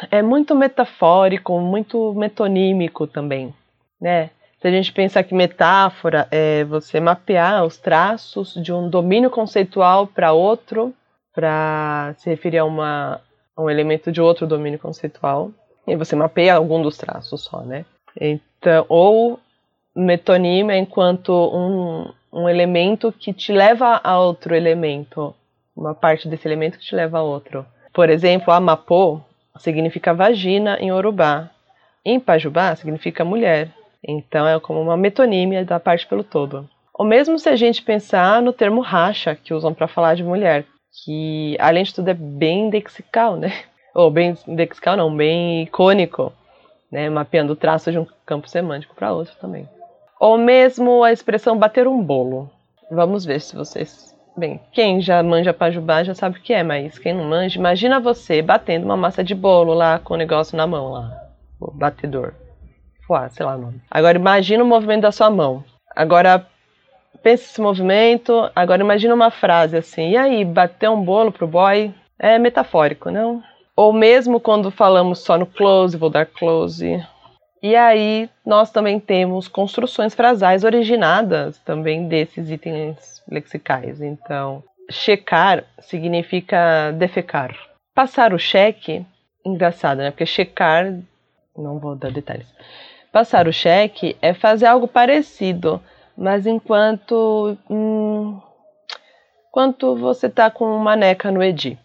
[0.09, 3.53] é muito metafórico, muito metonímico também,
[4.01, 4.31] né?
[4.59, 10.07] Se a gente pensar que metáfora é você mapear os traços de um domínio conceitual
[10.07, 10.93] para outro,
[11.33, 13.21] para se referir a, uma,
[13.55, 15.51] a um elemento de outro domínio conceitual,
[15.85, 17.85] e você mapeia algum dos traços só, né?
[18.19, 19.39] Então, ou
[19.97, 25.33] metonímia enquanto um, um elemento que te leva a outro elemento,
[25.75, 27.65] uma parte desse elemento que te leva a outro.
[27.91, 29.19] Por exemplo, amapô
[29.57, 31.49] significa vagina em Urubá.
[32.05, 33.71] Em Pajubá significa mulher.
[34.07, 36.69] Então é como uma metonímia da parte pelo todo.
[36.93, 40.65] Ou mesmo se a gente pensar no termo racha, que usam para falar de mulher,
[41.03, 43.51] que além de tudo é bem lexical, né?
[43.95, 46.31] Ou bem lexical não, bem icônico,
[46.91, 47.09] né?
[47.09, 49.67] Mapeando o traço de um campo semântico para outro também.
[50.19, 52.49] Ou mesmo a expressão bater um bolo.
[52.91, 54.15] Vamos ver se vocês.
[54.35, 57.99] Bem, quem já manja pajubá já sabe o que é, mas quem não manja, imagina
[57.99, 61.11] você batendo uma massa de bolo lá com o negócio na mão lá.
[61.59, 62.33] O batedor.
[63.05, 63.81] Fuá, sei lá o nome.
[63.89, 65.63] Agora imagina o movimento da sua mão.
[65.95, 66.45] Agora
[67.23, 68.49] pensa esse movimento.
[68.55, 70.11] Agora imagina uma frase assim.
[70.11, 71.93] E aí, bater um bolo pro boy?
[72.19, 73.41] É metafórico, não?
[73.75, 77.03] Ou mesmo quando falamos só no close, vou dar close.
[77.67, 83.99] E aí nós também temos construções frasais originadas também desses itens lexicais.
[83.99, 87.53] Então, checar significa defecar.
[87.93, 89.05] Passar o cheque,
[89.45, 90.11] engraçado, né?
[90.11, 90.97] Porque checar,
[91.57, 92.47] não vou dar detalhes.
[93.11, 95.83] Passar o cheque é fazer algo parecido,
[96.17, 98.39] mas enquanto hum,
[99.49, 101.77] enquanto você tá com uma neca no Edi.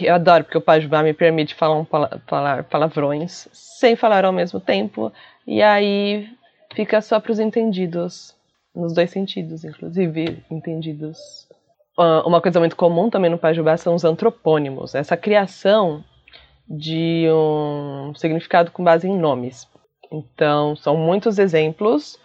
[0.00, 4.60] Eu adoro, porque o Pajubá me permite falar, um falar palavrões sem falar ao mesmo
[4.60, 5.12] tempo.
[5.46, 6.28] E aí
[6.74, 8.34] fica só para os entendidos,
[8.74, 11.48] nos dois sentidos, inclusive entendidos
[11.96, 16.04] uma coisa muito comum também no Pajubá são os antropônimos, essa criação
[16.68, 19.68] de um significado com base em nomes.
[20.10, 22.18] Então, são muitos exemplos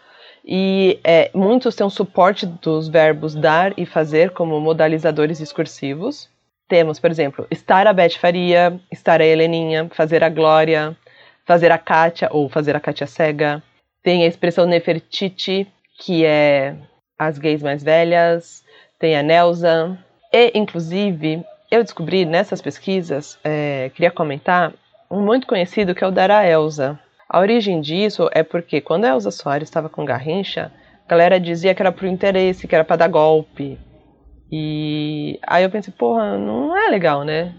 [0.45, 6.29] e é, muitos têm o suporte dos verbos dar e fazer como modalizadores discursivos.
[6.69, 10.95] Temos, por exemplo, estar a Beth Faria, estar a Heleninha, fazer a Glória,
[11.43, 13.63] fazer a Kátia ou fazer a Kátia cega.
[14.03, 16.75] Tem a expressão Nefertiti, que é
[17.17, 18.63] as gays mais velhas,
[18.99, 19.97] tem a Nelsa.
[20.31, 24.71] E, inclusive, eu descobri nessas pesquisas, é, queria comentar,
[25.09, 26.99] um muito conhecido que é o Dara Elsa.
[27.27, 30.71] A origem disso é porque quando a Elsa Soares estava com Garrincha,
[31.03, 33.75] a galera dizia que era por interesse, que era para dar golpe.
[34.51, 37.53] E aí eu pensei, porra, não é legal, né?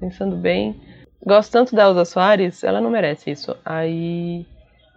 [0.00, 0.80] Pensando bem,
[1.24, 3.56] gosto tanto da Elsa Soares, ela não merece isso.
[3.64, 4.46] Aí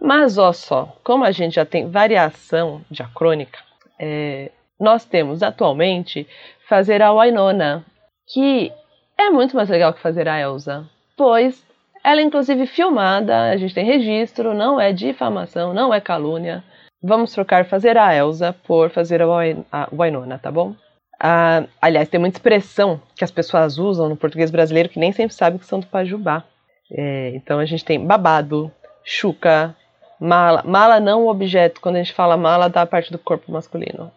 [0.00, 3.58] mas ó só, como a gente já tem variação diacrônica,
[3.98, 6.26] é, nós temos atualmente
[6.68, 7.84] fazer a Wainona,
[8.28, 8.72] que
[9.16, 11.66] é muito mais legal que fazer a Elsa, pois
[12.04, 16.62] ela é inclusive filmada, a gente tem registro, não é difamação, não é calúnia.
[17.02, 20.76] Vamos trocar fazer a Elsa por fazer a Wainona, tá bom?
[21.20, 25.34] Ah, aliás, tem muita expressão que as pessoas usam no português brasileiro que nem sempre
[25.34, 26.44] sabem que são do Pajubá.
[26.90, 28.70] É, então a gente tem babado,
[29.04, 29.76] chuca,
[30.20, 30.62] Mala.
[30.64, 31.80] Mala não objeto.
[31.80, 34.10] Quando a gente fala mala, dá a parte do corpo masculino.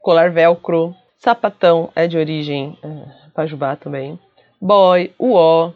[0.00, 0.94] Colar velcro.
[1.18, 2.88] Sapatão é de origem é,
[3.34, 4.18] pajubá também.
[4.60, 5.72] Boy, uó,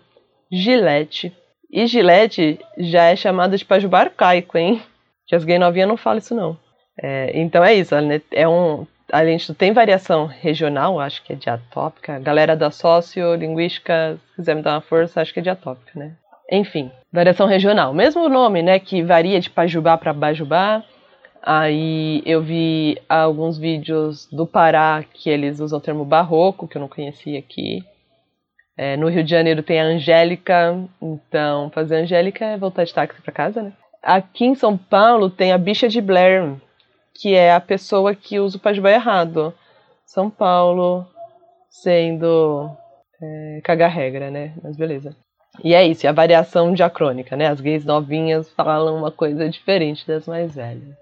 [0.50, 1.36] gilete.
[1.70, 4.80] E gilete já é chamado de pajubá arcaico, hein?
[5.26, 6.56] Que as gay novinhas não falam isso, não.
[7.00, 8.20] É, então é isso, né?
[8.30, 12.18] é um, a gente tem variação regional, acho que é diatópica.
[12.18, 16.12] Galera da sociolinguística, se quiser me dar uma força, acho que é diatópica, né?
[16.50, 17.92] Enfim, variação regional.
[17.92, 20.82] Mesmo nome, né, que varia de Pajubá para Bajubá.
[21.42, 26.80] Aí eu vi alguns vídeos do Pará que eles usam o termo barroco, que eu
[26.80, 27.84] não conhecia aqui.
[28.78, 33.20] É, no Rio de Janeiro tem a Angélica, então fazer Angélica é voltar de táxi
[33.20, 33.72] para casa, né?
[34.02, 36.54] Aqui em São Paulo tem a bicha de Blair,
[37.14, 39.54] que é a pessoa que usa o Pajubá errado.
[40.06, 41.06] São Paulo
[41.70, 42.70] sendo
[43.20, 44.54] é, cagar regra, né?
[44.62, 45.16] Mas beleza.
[45.62, 47.46] E é isso, a variação diacrônica, né?
[47.46, 50.96] As gays novinhas falam uma coisa diferente das mais velhas.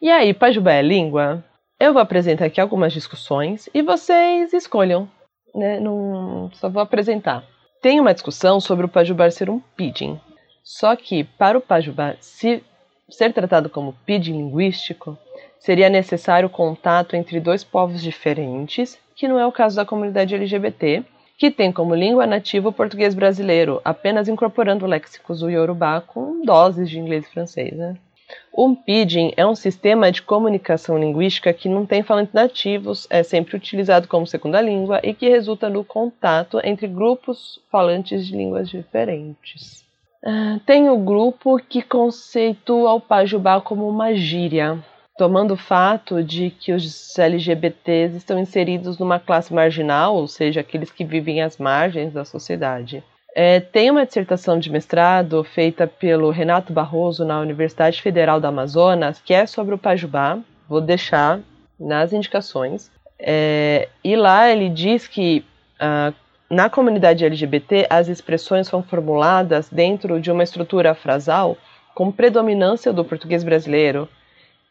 [0.00, 1.44] E aí, Pajubá é língua?
[1.78, 5.08] Eu vou apresentar aqui algumas discussões e vocês escolham,
[5.54, 5.80] né?
[5.80, 7.44] Não, só vou apresentar.
[7.82, 10.20] Tem uma discussão sobre o Pajubá ser um pidgin.
[10.62, 12.62] Só que, para o Pajubá se,
[13.10, 15.18] ser tratado como pidgin linguístico,
[15.58, 21.04] seria necessário contato entre dois povos diferentes, que não é o caso da comunidade LGBT,
[21.38, 26.88] que tem como língua nativa o português brasileiro, apenas incorporando léxicos do Yorubá com doses
[26.88, 27.72] de inglês e francês.
[27.76, 27.96] Né?
[28.52, 33.56] O Pidgin é um sistema de comunicação linguística que não tem falantes nativos, é sempre
[33.56, 39.84] utilizado como segunda língua e que resulta no contato entre grupos falantes de línguas diferentes.
[40.24, 44.82] Uh, tem o grupo que conceitua o Pajubá como uma gíria,
[45.16, 50.90] tomando o fato de que os LGBTs estão inseridos numa classe marginal, ou seja, aqueles
[50.90, 53.02] que vivem às margens da sociedade.
[53.34, 59.20] É, tem uma dissertação de mestrado feita pelo Renato Barroso na Universidade Federal do Amazonas,
[59.22, 61.40] que é sobre o Pajubá, vou deixar
[61.78, 62.90] nas indicações.
[63.18, 65.44] É, e lá ele diz que
[65.78, 66.12] ah,
[66.48, 71.56] na comunidade LGBT as expressões são formuladas dentro de uma estrutura frasal
[71.94, 74.08] com predominância do português brasileiro,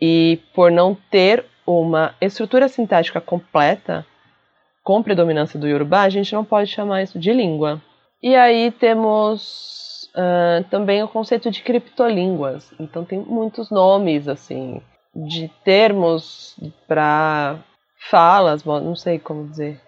[0.02, 4.06] e por não ter uma estrutura sintática completa,
[4.84, 7.82] com predominância do Yorubá, a gente não pode chamar isso de língua.
[8.22, 12.72] E aí temos uh, também o conceito de criptolínguas.
[12.80, 14.82] Então tem muitos nomes assim
[15.16, 16.56] de termos
[16.88, 17.58] para
[18.12, 19.82] falas, não sei como dizer,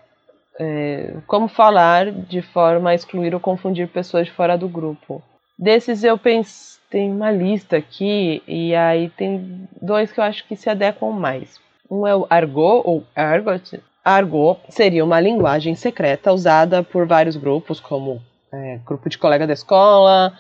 [0.60, 5.22] é, como falar de forma a excluir ou confundir pessoas de fora do grupo.
[5.60, 10.56] Desses eu penso tem uma lista aqui e aí tem dois que eu acho que
[10.56, 11.60] se adequam mais.
[11.90, 13.80] Um é o argot ou argot.
[14.04, 18.22] Argot seria uma linguagem secreta usada por vários grupos, como
[18.54, 20.34] é, grupo de colega da escola,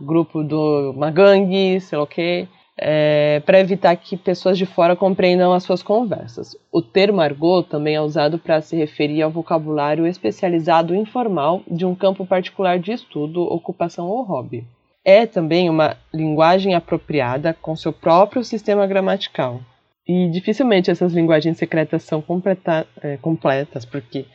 [0.00, 4.96] grupo do uma gangue, sei lá o quê, é, para evitar que pessoas de fora
[4.96, 6.56] compreendam as suas conversas.
[6.72, 11.94] O termo argot também é usado para se referir ao vocabulário especializado informal de um
[11.94, 14.66] campo particular de estudo, ocupação ou hobby
[15.04, 19.60] é também uma linguagem apropriada com seu próprio sistema gramatical.
[20.06, 24.26] E dificilmente essas linguagens secretas são completa, é, completas, porque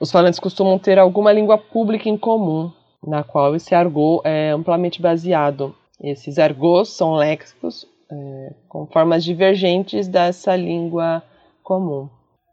[0.00, 2.72] os falantes costumam ter alguma língua pública em comum,
[3.06, 5.74] na qual esse argot é amplamente baseado.
[6.02, 11.22] Esses argots são léxicos é, com formas divergentes dessa língua
[11.62, 12.08] comum.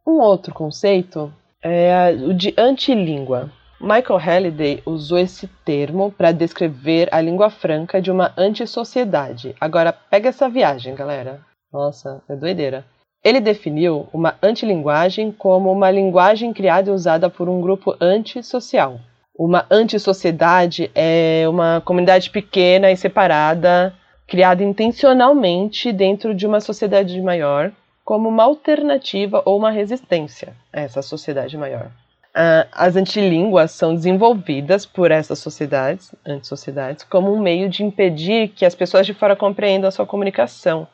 [0.06, 3.52] Um outro conceito é o de antilíngua.
[3.84, 9.54] Michael Halliday usou esse termo para descrever a língua franca de uma antissociedade.
[9.60, 11.42] Agora, pega essa viagem, galera.
[11.72, 12.86] Nossa, é doideira.
[13.22, 19.02] Ele definiu uma antilinguagem como uma linguagem criada e usada por um grupo antissocial.
[19.38, 23.94] Uma antissociedade é uma comunidade pequena e separada,
[24.26, 27.70] criada intencionalmente dentro de uma sociedade maior,
[28.06, 31.92] como uma alternativa ou uma resistência a essa sociedade maior.
[32.36, 38.66] Uh, as antilínguas são desenvolvidas por essas sociedades, antissociedades, como um meio de impedir que
[38.66, 40.88] as pessoas de fora compreendam a sua comunicação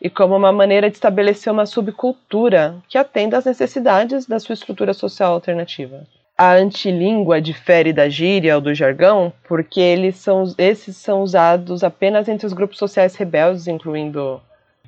[0.00, 4.94] e como uma maneira de estabelecer uma subcultura que atenda às necessidades da sua estrutura
[4.94, 6.06] social alternativa.
[6.38, 12.28] A antilíngua difere da gíria ou do jargão porque eles são, esses são usados apenas
[12.28, 14.40] entre os grupos sociais rebeldes, incluindo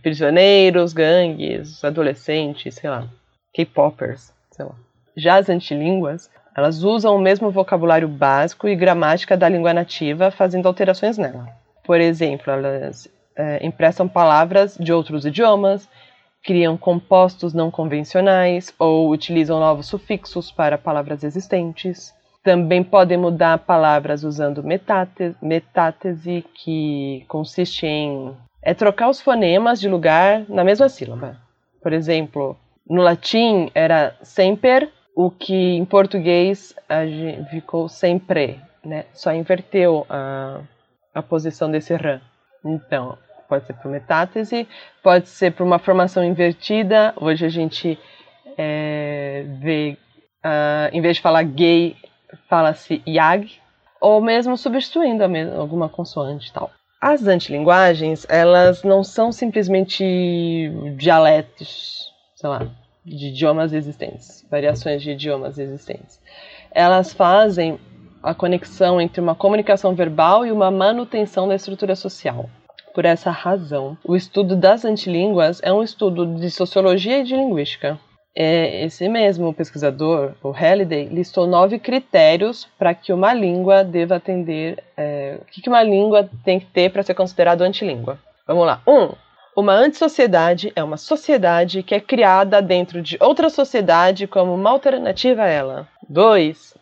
[0.02, 3.08] prisioneiros, gangues, adolescentes, sei lá,
[3.52, 4.85] K-poppers, sei lá.
[5.16, 10.66] Já as antilínguas, elas usam o mesmo vocabulário básico e gramática da língua nativa, fazendo
[10.66, 11.48] alterações nela.
[11.84, 15.88] Por exemplo, elas é, emprestam palavras de outros idiomas,
[16.42, 22.14] criam compostos não convencionais ou utilizam novos sufixos para palavras existentes.
[22.42, 29.88] Também podem mudar palavras usando metátese, metátese que consiste em é trocar os fonemas de
[29.88, 31.36] lugar na mesma sílaba.
[31.80, 32.56] Por exemplo,
[32.88, 36.74] no latim era sempre, o que em português
[37.48, 39.06] ficou sempre, né?
[39.14, 40.60] Só inverteu a,
[41.14, 42.20] a posição desse rã.
[42.62, 43.16] Então,
[43.48, 44.68] pode ser por metátese,
[45.02, 47.14] pode ser por uma formação invertida.
[47.16, 47.98] Hoje a gente
[48.58, 49.96] é, vê,
[50.44, 51.96] uh, em vez de falar gay,
[52.46, 53.50] fala-se yag,
[53.98, 55.24] ou mesmo substituindo
[55.58, 56.70] alguma consoante e tal.
[57.00, 60.04] As antilinguagens, elas não são simplesmente
[60.98, 62.68] dialetos, sei lá,
[63.06, 66.20] de idiomas existentes, variações de idiomas existentes.
[66.72, 67.78] Elas fazem
[68.22, 72.50] a conexão entre uma comunicação verbal e uma manutenção da estrutura social.
[72.92, 77.98] Por essa razão, o estudo das antilínguas é um estudo de sociologia e de linguística.
[78.34, 84.82] É esse mesmo pesquisador, o Halliday, listou nove critérios para que uma língua deva atender.
[84.96, 88.18] É, o que uma língua tem que ter para ser considerado antilíngua?
[88.46, 88.82] Vamos lá.
[88.86, 89.14] Um,
[89.56, 95.44] uma antissociedade é uma sociedade que é criada dentro de outra sociedade como uma alternativa
[95.44, 95.88] a ela.
[96.06, 96.76] 2.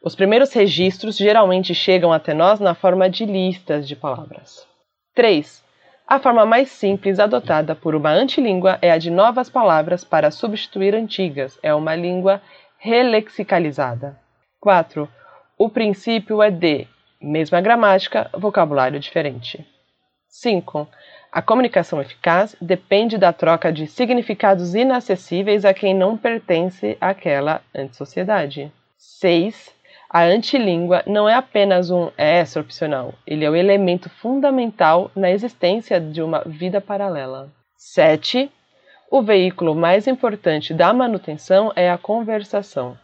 [0.00, 4.64] Os primeiros registros geralmente chegam até nós na forma de listas de palavras.
[5.16, 5.64] 3.
[6.06, 10.94] A forma mais simples adotada por uma antilíngua é a de novas palavras para substituir
[10.94, 11.58] antigas.
[11.60, 12.40] É uma língua
[12.78, 14.16] relexicalizada.
[14.60, 15.08] 4.
[15.58, 16.86] O princípio é de
[17.20, 19.66] mesma gramática, vocabulário diferente.
[20.28, 20.88] 5.
[21.34, 28.70] A comunicação eficaz depende da troca de significados inacessíveis a quem não pertence àquela antissociedade.
[28.98, 29.74] 6.
[30.10, 35.98] A antilíngua não é apenas um S opcional, ele é o elemento fundamental na existência
[35.98, 37.48] de uma vida paralela.
[37.78, 38.52] 7.
[39.10, 42.94] O veículo mais importante da manutenção é a conversação.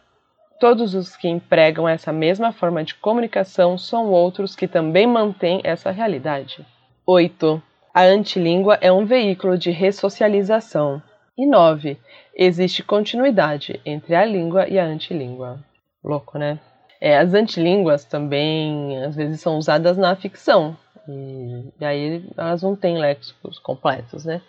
[0.59, 5.89] Todos os que empregam essa mesma forma de comunicação são outros que também mantêm essa
[5.89, 6.63] realidade.
[7.07, 7.59] 8.
[7.99, 11.01] A antilíngua é um veículo de ressocialização.
[11.37, 11.97] E 9.
[12.33, 15.59] Existe continuidade entre a língua e a antilíngua.
[16.01, 16.57] Louco, né?
[17.01, 20.77] É, as antilínguas também, às vezes, são usadas na ficção.
[21.09, 24.41] E, e aí elas não têm léxicos completos, né?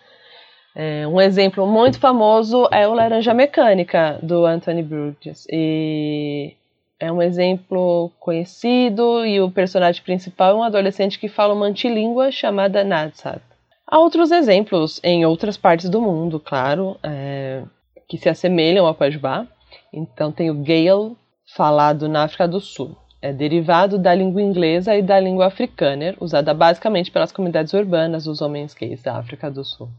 [0.73, 5.45] É, um exemplo muito famoso é o Laranja Mecânica, do Anthony Burgess.
[5.51, 6.55] E
[7.01, 12.31] é um exemplo conhecido e o personagem principal é um adolescente que fala uma antilíngua
[12.31, 13.41] chamada Nadsat.
[13.87, 17.63] Há outros exemplos em outras partes do mundo, claro, é,
[18.07, 19.47] que se assemelham ao Pajubá.
[19.91, 21.17] Então tem o Gale,
[21.55, 22.95] falado na África do Sul.
[23.19, 28.41] É derivado da língua inglesa e da língua africana, usada basicamente pelas comunidades urbanas dos
[28.41, 29.89] homens gays da África do Sul.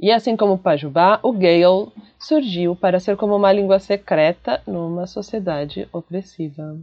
[0.00, 5.06] E assim como o Pajubá, o Gael surgiu para ser como uma língua secreta numa
[5.06, 6.76] sociedade opressiva.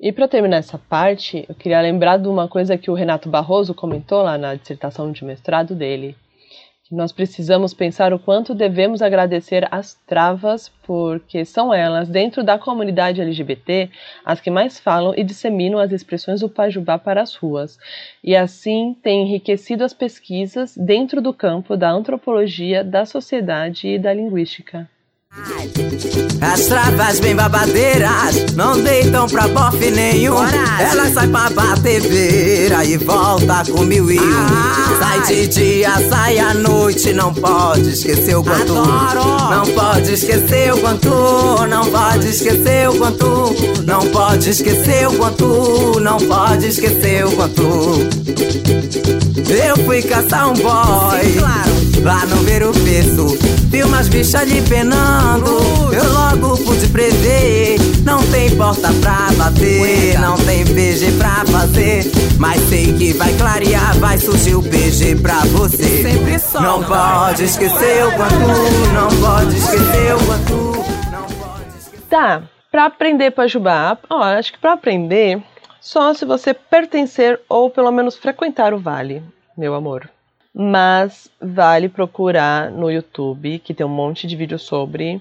[0.00, 3.74] E para terminar essa parte, eu queria lembrar de uma coisa que o Renato Barroso
[3.74, 6.16] comentou lá na dissertação de mestrado dele,
[6.90, 13.20] nós precisamos pensar o quanto devemos agradecer as travas, porque são elas, dentro da comunidade
[13.20, 13.88] LGBT,
[14.24, 17.78] as que mais falam e disseminam as expressões do Pajubá para as ruas,
[18.24, 24.12] e assim têm enriquecido as pesquisas dentro do campo da antropologia, da sociedade e da
[24.12, 24.88] linguística.
[26.40, 30.36] As travas bem babadeiras não deitam pra bofe nenhum.
[30.78, 34.98] Ela sai pra bater beira e volta com mil e um.
[34.98, 38.74] Sai de dia, sai à noite, não pode esquecer o quanto.
[38.74, 43.54] Não pode esquecer o quanto, não pode esquecer o quanto.
[43.84, 47.62] Não pode esquecer o quanto, não pode esquecer o quanto.
[49.48, 53.36] Eu fui caçar um boy lá no ver o peso.
[53.68, 55.58] Vi umas bichas ali penando.
[55.92, 57.78] Eu logo pude prever.
[58.04, 62.10] Não tem porta pra bater, não tem PG pra fazer.
[62.38, 66.02] Mas sei que vai clarear, vai surgir o PG pra você.
[66.60, 68.38] Não pode esquecer o quanto,
[68.94, 71.10] não pode esquecer o quanto.
[71.10, 71.26] Não.
[72.08, 75.42] Tá, pra aprender Pajubá, ó, acho que pra aprender,
[75.80, 79.22] só se você pertencer ou pelo menos frequentar o Vale,
[79.56, 80.08] meu amor.
[80.54, 85.20] Mas vale procurar no YouTube, que tem um monte de vídeo sobre.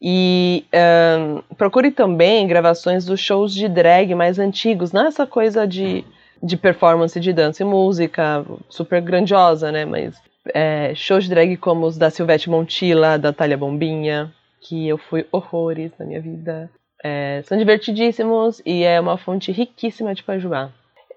[0.00, 6.04] E ahn, procure também gravações dos shows de drag mais antigos, não essa coisa de,
[6.42, 9.84] de performance de dança e música super grandiosa, né?
[9.84, 10.20] Mas
[10.52, 15.26] é, shows de drag como os da Silvete Montilla, da Thalia Bombinha, que eu fui
[15.32, 16.70] horrores na minha vida.
[17.02, 20.70] É, são divertidíssimos e é uma fonte riquíssima de Pajubá.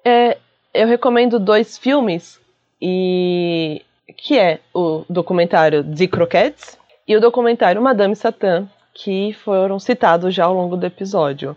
[0.06, 0.38] É,
[0.74, 2.40] eu recomendo dois filmes
[2.82, 3.82] e
[4.18, 6.78] que é o documentário The Croquettes
[7.08, 11.56] e o documentário Madame Satã, que foram citados já ao longo do episódio.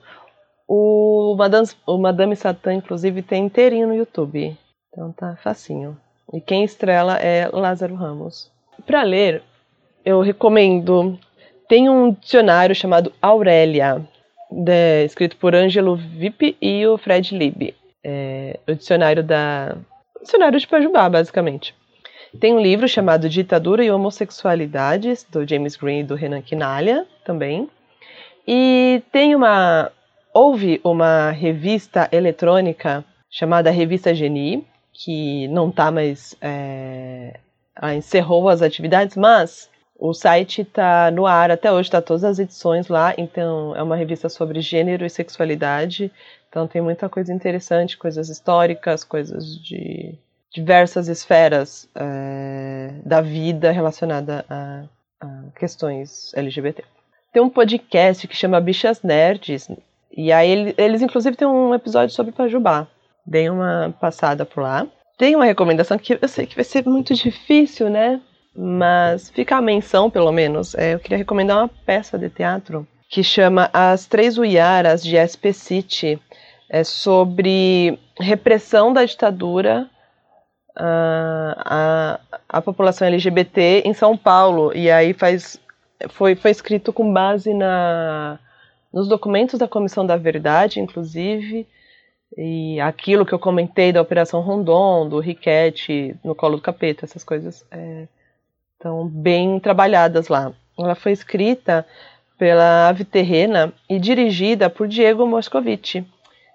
[0.68, 4.56] O Madame, o Madame Satã, inclusive, tem inteirinho no YouTube.
[4.90, 5.96] Então tá facinho.
[6.32, 8.50] E quem estrela é Lázaro Ramos.
[8.86, 9.42] Para ler,
[10.04, 11.18] eu recomendo.
[11.68, 14.02] Tem um dicionário chamado Aurélia,
[14.50, 17.74] de- escrito por Ângelo Vip e o Fred Lib.
[18.04, 19.76] É, o dicionário da.
[20.22, 21.74] Dicionário de Pajubá, basicamente.
[22.40, 27.68] Tem um livro chamado Ditadura e Homossexualidades, do James Green e do Renan Quinalha, também.
[28.46, 29.90] E tem uma.
[30.32, 36.34] Houve uma revista eletrônica chamada Revista Geni, que não está mais.
[36.40, 37.34] é,
[37.94, 42.88] encerrou as atividades, mas o site está no ar até hoje, está todas as edições
[42.88, 43.14] lá.
[43.16, 46.10] Então, é uma revista sobre gênero e sexualidade.
[46.48, 50.14] Então, tem muita coisa interessante, coisas históricas, coisas de
[50.52, 54.84] diversas esferas é, da vida relacionada a,
[55.20, 56.84] a questões LGBT.
[57.32, 59.68] Tem um podcast que chama Bichas Nerds,
[60.14, 62.86] e aí ele- eles inclusive têm um episódio sobre Pajubá.
[63.26, 64.86] Dei uma passada por lá.
[65.16, 68.20] Tem uma recomendação que eu sei que vai ser muito difícil, né?
[68.54, 70.74] Mas fica a menção, pelo menos.
[70.74, 75.52] É, eu queria recomendar uma peça de teatro que chama As Três Uiaras de SP
[75.52, 76.20] City.
[76.68, 79.88] É sobre repressão da ditadura
[80.74, 84.74] a, a, a população LGBT em São Paulo.
[84.74, 85.60] E aí faz,
[86.08, 88.38] foi, foi escrito com base na,
[88.92, 91.66] nos documentos da Comissão da Verdade, inclusive,
[92.36, 97.24] e aquilo que eu comentei da Operação Rondon, do Riquete no colo do capeta, essas
[97.24, 97.66] coisas
[98.82, 100.52] estão bem trabalhadas lá.
[100.76, 101.86] Ela foi escrita
[102.36, 106.04] pela Ave Terrena e dirigida por Diego Moscovici.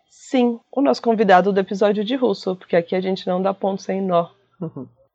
[0.09, 3.81] Sim, o nosso convidado do episódio de Russo, porque aqui a gente não dá ponto
[3.81, 4.27] sem nó.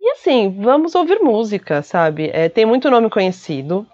[0.00, 2.30] E assim, vamos ouvir música, sabe?
[2.32, 3.86] É, tem muito nome conhecido.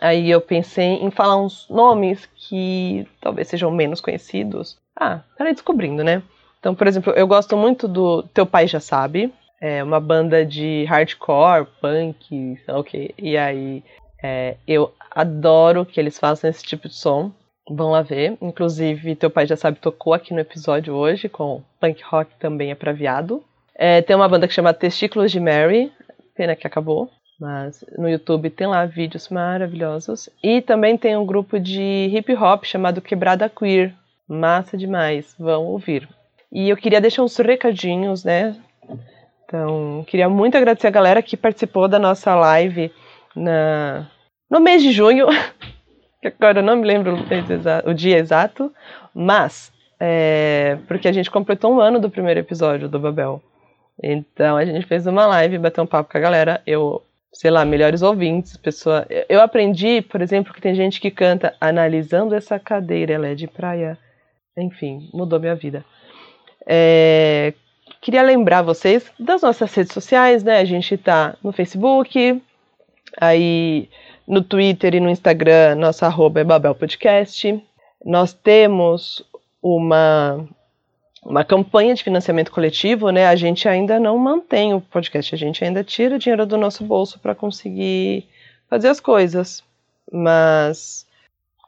[0.00, 4.76] Aí eu pensei em falar uns nomes que talvez sejam menos conhecidos.
[4.94, 6.22] Ah, para descobrindo, né?
[6.58, 9.32] Então, por exemplo, eu gosto muito do Teu Pai Já Sabe.
[9.60, 13.12] É uma banda de hardcore, punk, sei lá o quê.
[13.18, 13.82] E aí,
[14.22, 17.32] é, eu adoro que eles façam esse tipo de som.
[17.68, 18.36] Vão lá ver.
[18.40, 22.74] Inclusive, Teu Pai Já Sabe tocou aqui no episódio hoje com punk rock também é
[22.74, 23.42] pra viado.
[23.74, 25.92] É, tem uma banda que chama Testículos de Mary.
[26.34, 27.10] Pena que acabou.
[27.38, 30.28] Mas no YouTube tem lá vídeos maravilhosos.
[30.42, 33.94] E também tem um grupo de hip hop chamado Quebrada Queer.
[34.26, 35.34] Massa demais.
[35.38, 36.08] Vão ouvir.
[36.50, 38.56] E eu queria deixar uns recadinhos, né?
[39.48, 42.92] Então, queria muito agradecer a galera que participou da nossa live
[43.34, 44.06] na...
[44.50, 45.26] no mês de junho.
[46.22, 47.16] Agora eu não me lembro
[47.86, 48.70] o, dia exato,
[49.14, 53.42] mas é, porque a gente completou um ano do primeiro episódio do Babel.
[54.02, 56.60] Então a gente fez uma live, bateu um papo com a galera.
[56.66, 59.06] Eu, sei lá, melhores ouvintes, pessoa.
[59.30, 63.46] Eu aprendi, por exemplo, que tem gente que canta analisando essa cadeira, ela é de
[63.46, 63.96] praia.
[64.58, 65.82] Enfim, mudou minha vida.
[66.66, 67.54] É,
[68.00, 70.58] queria lembrar vocês das nossas redes sociais, né?
[70.58, 72.42] A gente tá no Facebook,
[73.20, 73.88] aí
[74.26, 77.62] no Twitter e no Instagram, nossa arroba é Babel Podcast.
[78.04, 79.24] Nós temos
[79.62, 80.46] uma,
[81.24, 83.26] uma campanha de financiamento coletivo, né?
[83.26, 87.18] A gente ainda não mantém o podcast, a gente ainda tira dinheiro do nosso bolso
[87.18, 88.26] para conseguir
[88.68, 89.64] fazer as coisas.
[90.12, 91.06] mas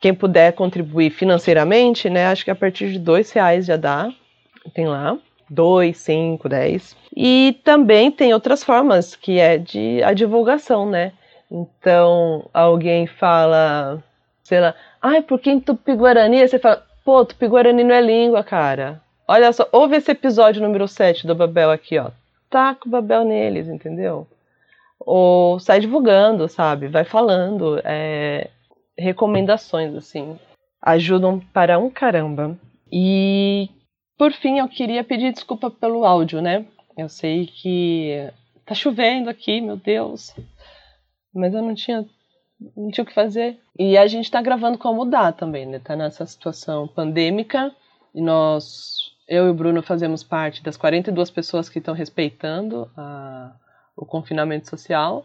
[0.00, 2.26] quem puder contribuir financeiramente, né?
[2.26, 4.10] Acho que a partir de dois reais já dá.
[4.74, 5.18] Tem lá.
[5.50, 6.96] Dois, cinco, dez.
[7.14, 11.12] E também tem outras formas, que é de a divulgação, né?
[11.50, 14.00] Então, alguém fala,
[14.44, 16.46] sei lá, ai, por que em Tupi-Guarani?
[16.46, 19.02] Você fala, pô, Tupi-Guarani não é língua, cara.
[19.26, 22.10] Olha só, ouve esse episódio número 7 do Babel aqui, ó.
[22.48, 24.26] Taca o Babel neles, entendeu?
[25.00, 26.86] Ou sai divulgando, sabe?
[26.88, 27.80] Vai falando.
[27.84, 28.50] É,
[28.96, 30.38] recomendações, assim.
[30.82, 32.56] Ajudam para um caramba.
[32.92, 33.68] E,
[34.20, 36.66] por fim, eu queria pedir desculpa pelo áudio, né?
[36.94, 38.30] Eu sei que
[38.66, 40.36] tá chovendo aqui, meu Deus.
[41.34, 42.04] Mas eu não tinha,
[42.76, 43.58] não tinha o que fazer.
[43.78, 45.78] E a gente tá gravando como dá também, né?
[45.78, 47.74] Tá nessa situação pandêmica.
[48.14, 48.96] E nós,
[49.26, 53.54] eu e o Bruno, fazemos parte das 42 pessoas que estão respeitando a,
[53.96, 55.24] o confinamento social.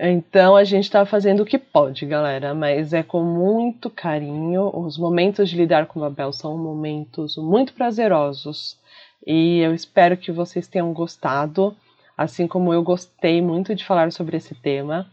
[0.00, 4.70] Então a gente está fazendo o que pode, galera, mas é com muito carinho.
[4.74, 8.78] Os momentos de lidar com o Babel são momentos muito prazerosos
[9.26, 11.76] e eu espero que vocês tenham gostado,
[12.16, 15.06] assim como eu gostei muito de falar sobre esse tema.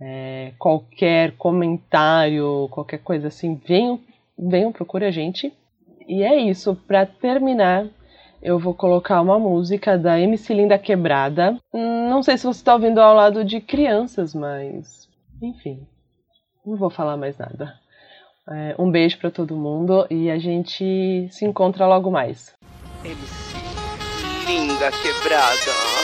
[0.00, 4.00] É, qualquer comentário, qualquer coisa assim, venham,
[4.38, 5.52] venham, procure a gente.
[6.06, 7.86] E é isso, para terminar,
[8.42, 11.58] eu vou colocar uma música da MC Linda Quebrada.
[11.72, 15.08] Não sei se você está ouvindo ao lado de crianças, mas.
[15.42, 15.86] Enfim.
[16.64, 17.74] Não vou falar mais nada.
[18.50, 22.54] É, um beijo para todo mundo e a gente se encontra logo mais.
[23.04, 23.58] MC
[24.46, 25.97] Linda Quebrada.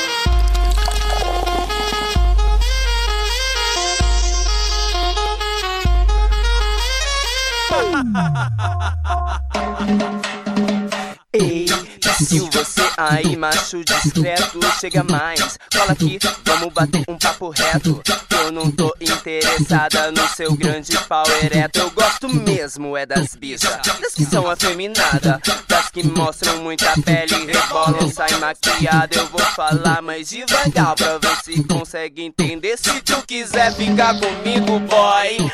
[13.14, 15.58] Aí, macho discreto, chega mais.
[15.72, 18.02] Cola aqui, vamos bater um papo reto.
[18.30, 21.78] Eu não tô interessada no seu grande pau ereto.
[21.78, 27.46] Eu gosto mesmo é das bichas, das que são afeminadas, das que mostram muita pele,
[27.46, 29.16] rebolam, saem maquiada.
[29.16, 32.76] Eu vou falar mais devagar pra ver se consegue entender.
[32.76, 35.50] Se tu quiser ficar comigo, boy.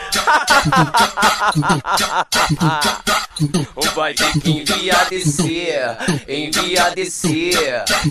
[3.95, 5.97] Vai ter que enviar descer,
[6.29, 7.50] envia descer,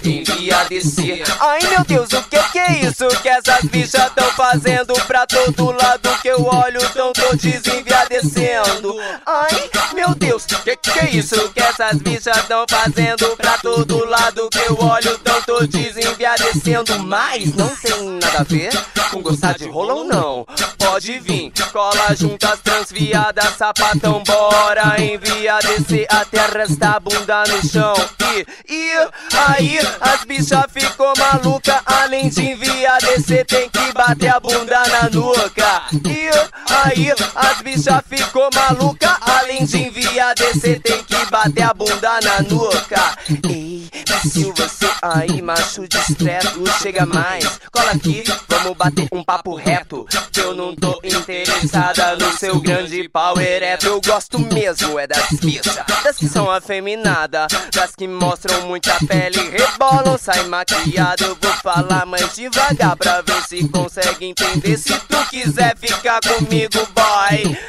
[0.04, 1.24] envia descer.
[1.40, 5.72] Ai meu Deus, o que que é isso que essas bichas tão fazendo pra todo
[5.72, 6.82] lado que eu olho?
[6.94, 8.96] Tão todos enviadecendo.
[9.26, 14.50] Ai meu Deus, que que é isso que essas bichas tão fazendo pra todo lado
[14.50, 15.18] que eu olho?
[15.20, 17.00] Tão todos enviadecendo.
[17.00, 18.72] Mas não tem nada a ver
[19.10, 20.46] com gostar de rolão, não.
[20.78, 27.94] Pode vir, cola juntas, transviadas, sapatão, bora envia descer até arrastar a bunda no chão.
[28.36, 28.92] E, e
[29.34, 35.10] aí as bichas ficou maluca, além de enviar descer, tem que bater a bunda na
[35.10, 35.84] nuca.
[36.06, 36.30] E
[36.74, 42.42] aí as bichas ficou maluca, além de enviar descer, tem que bater a bunda na
[42.42, 43.18] nuca.
[43.48, 43.90] Ei,
[44.22, 50.06] se você aí, macho discreto, chega mais, cola aqui, vamos bater um papo reto.
[50.32, 53.88] Que eu não tô interessada no seu grande pau ereto.
[53.88, 59.50] Eu gosto mesmo, é das bichas, das que são afeminadas, das que mostram muita pele,
[59.50, 61.26] rebolam, sai maquiada.
[61.26, 64.78] Eu vou falar mais devagar pra ver se consegue entender.
[64.78, 67.58] Se tu quiser ficar comigo, boy.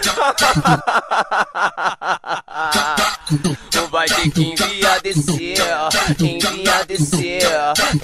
[3.90, 5.58] Vai ter que enviar descer,
[6.20, 7.42] enviar descer,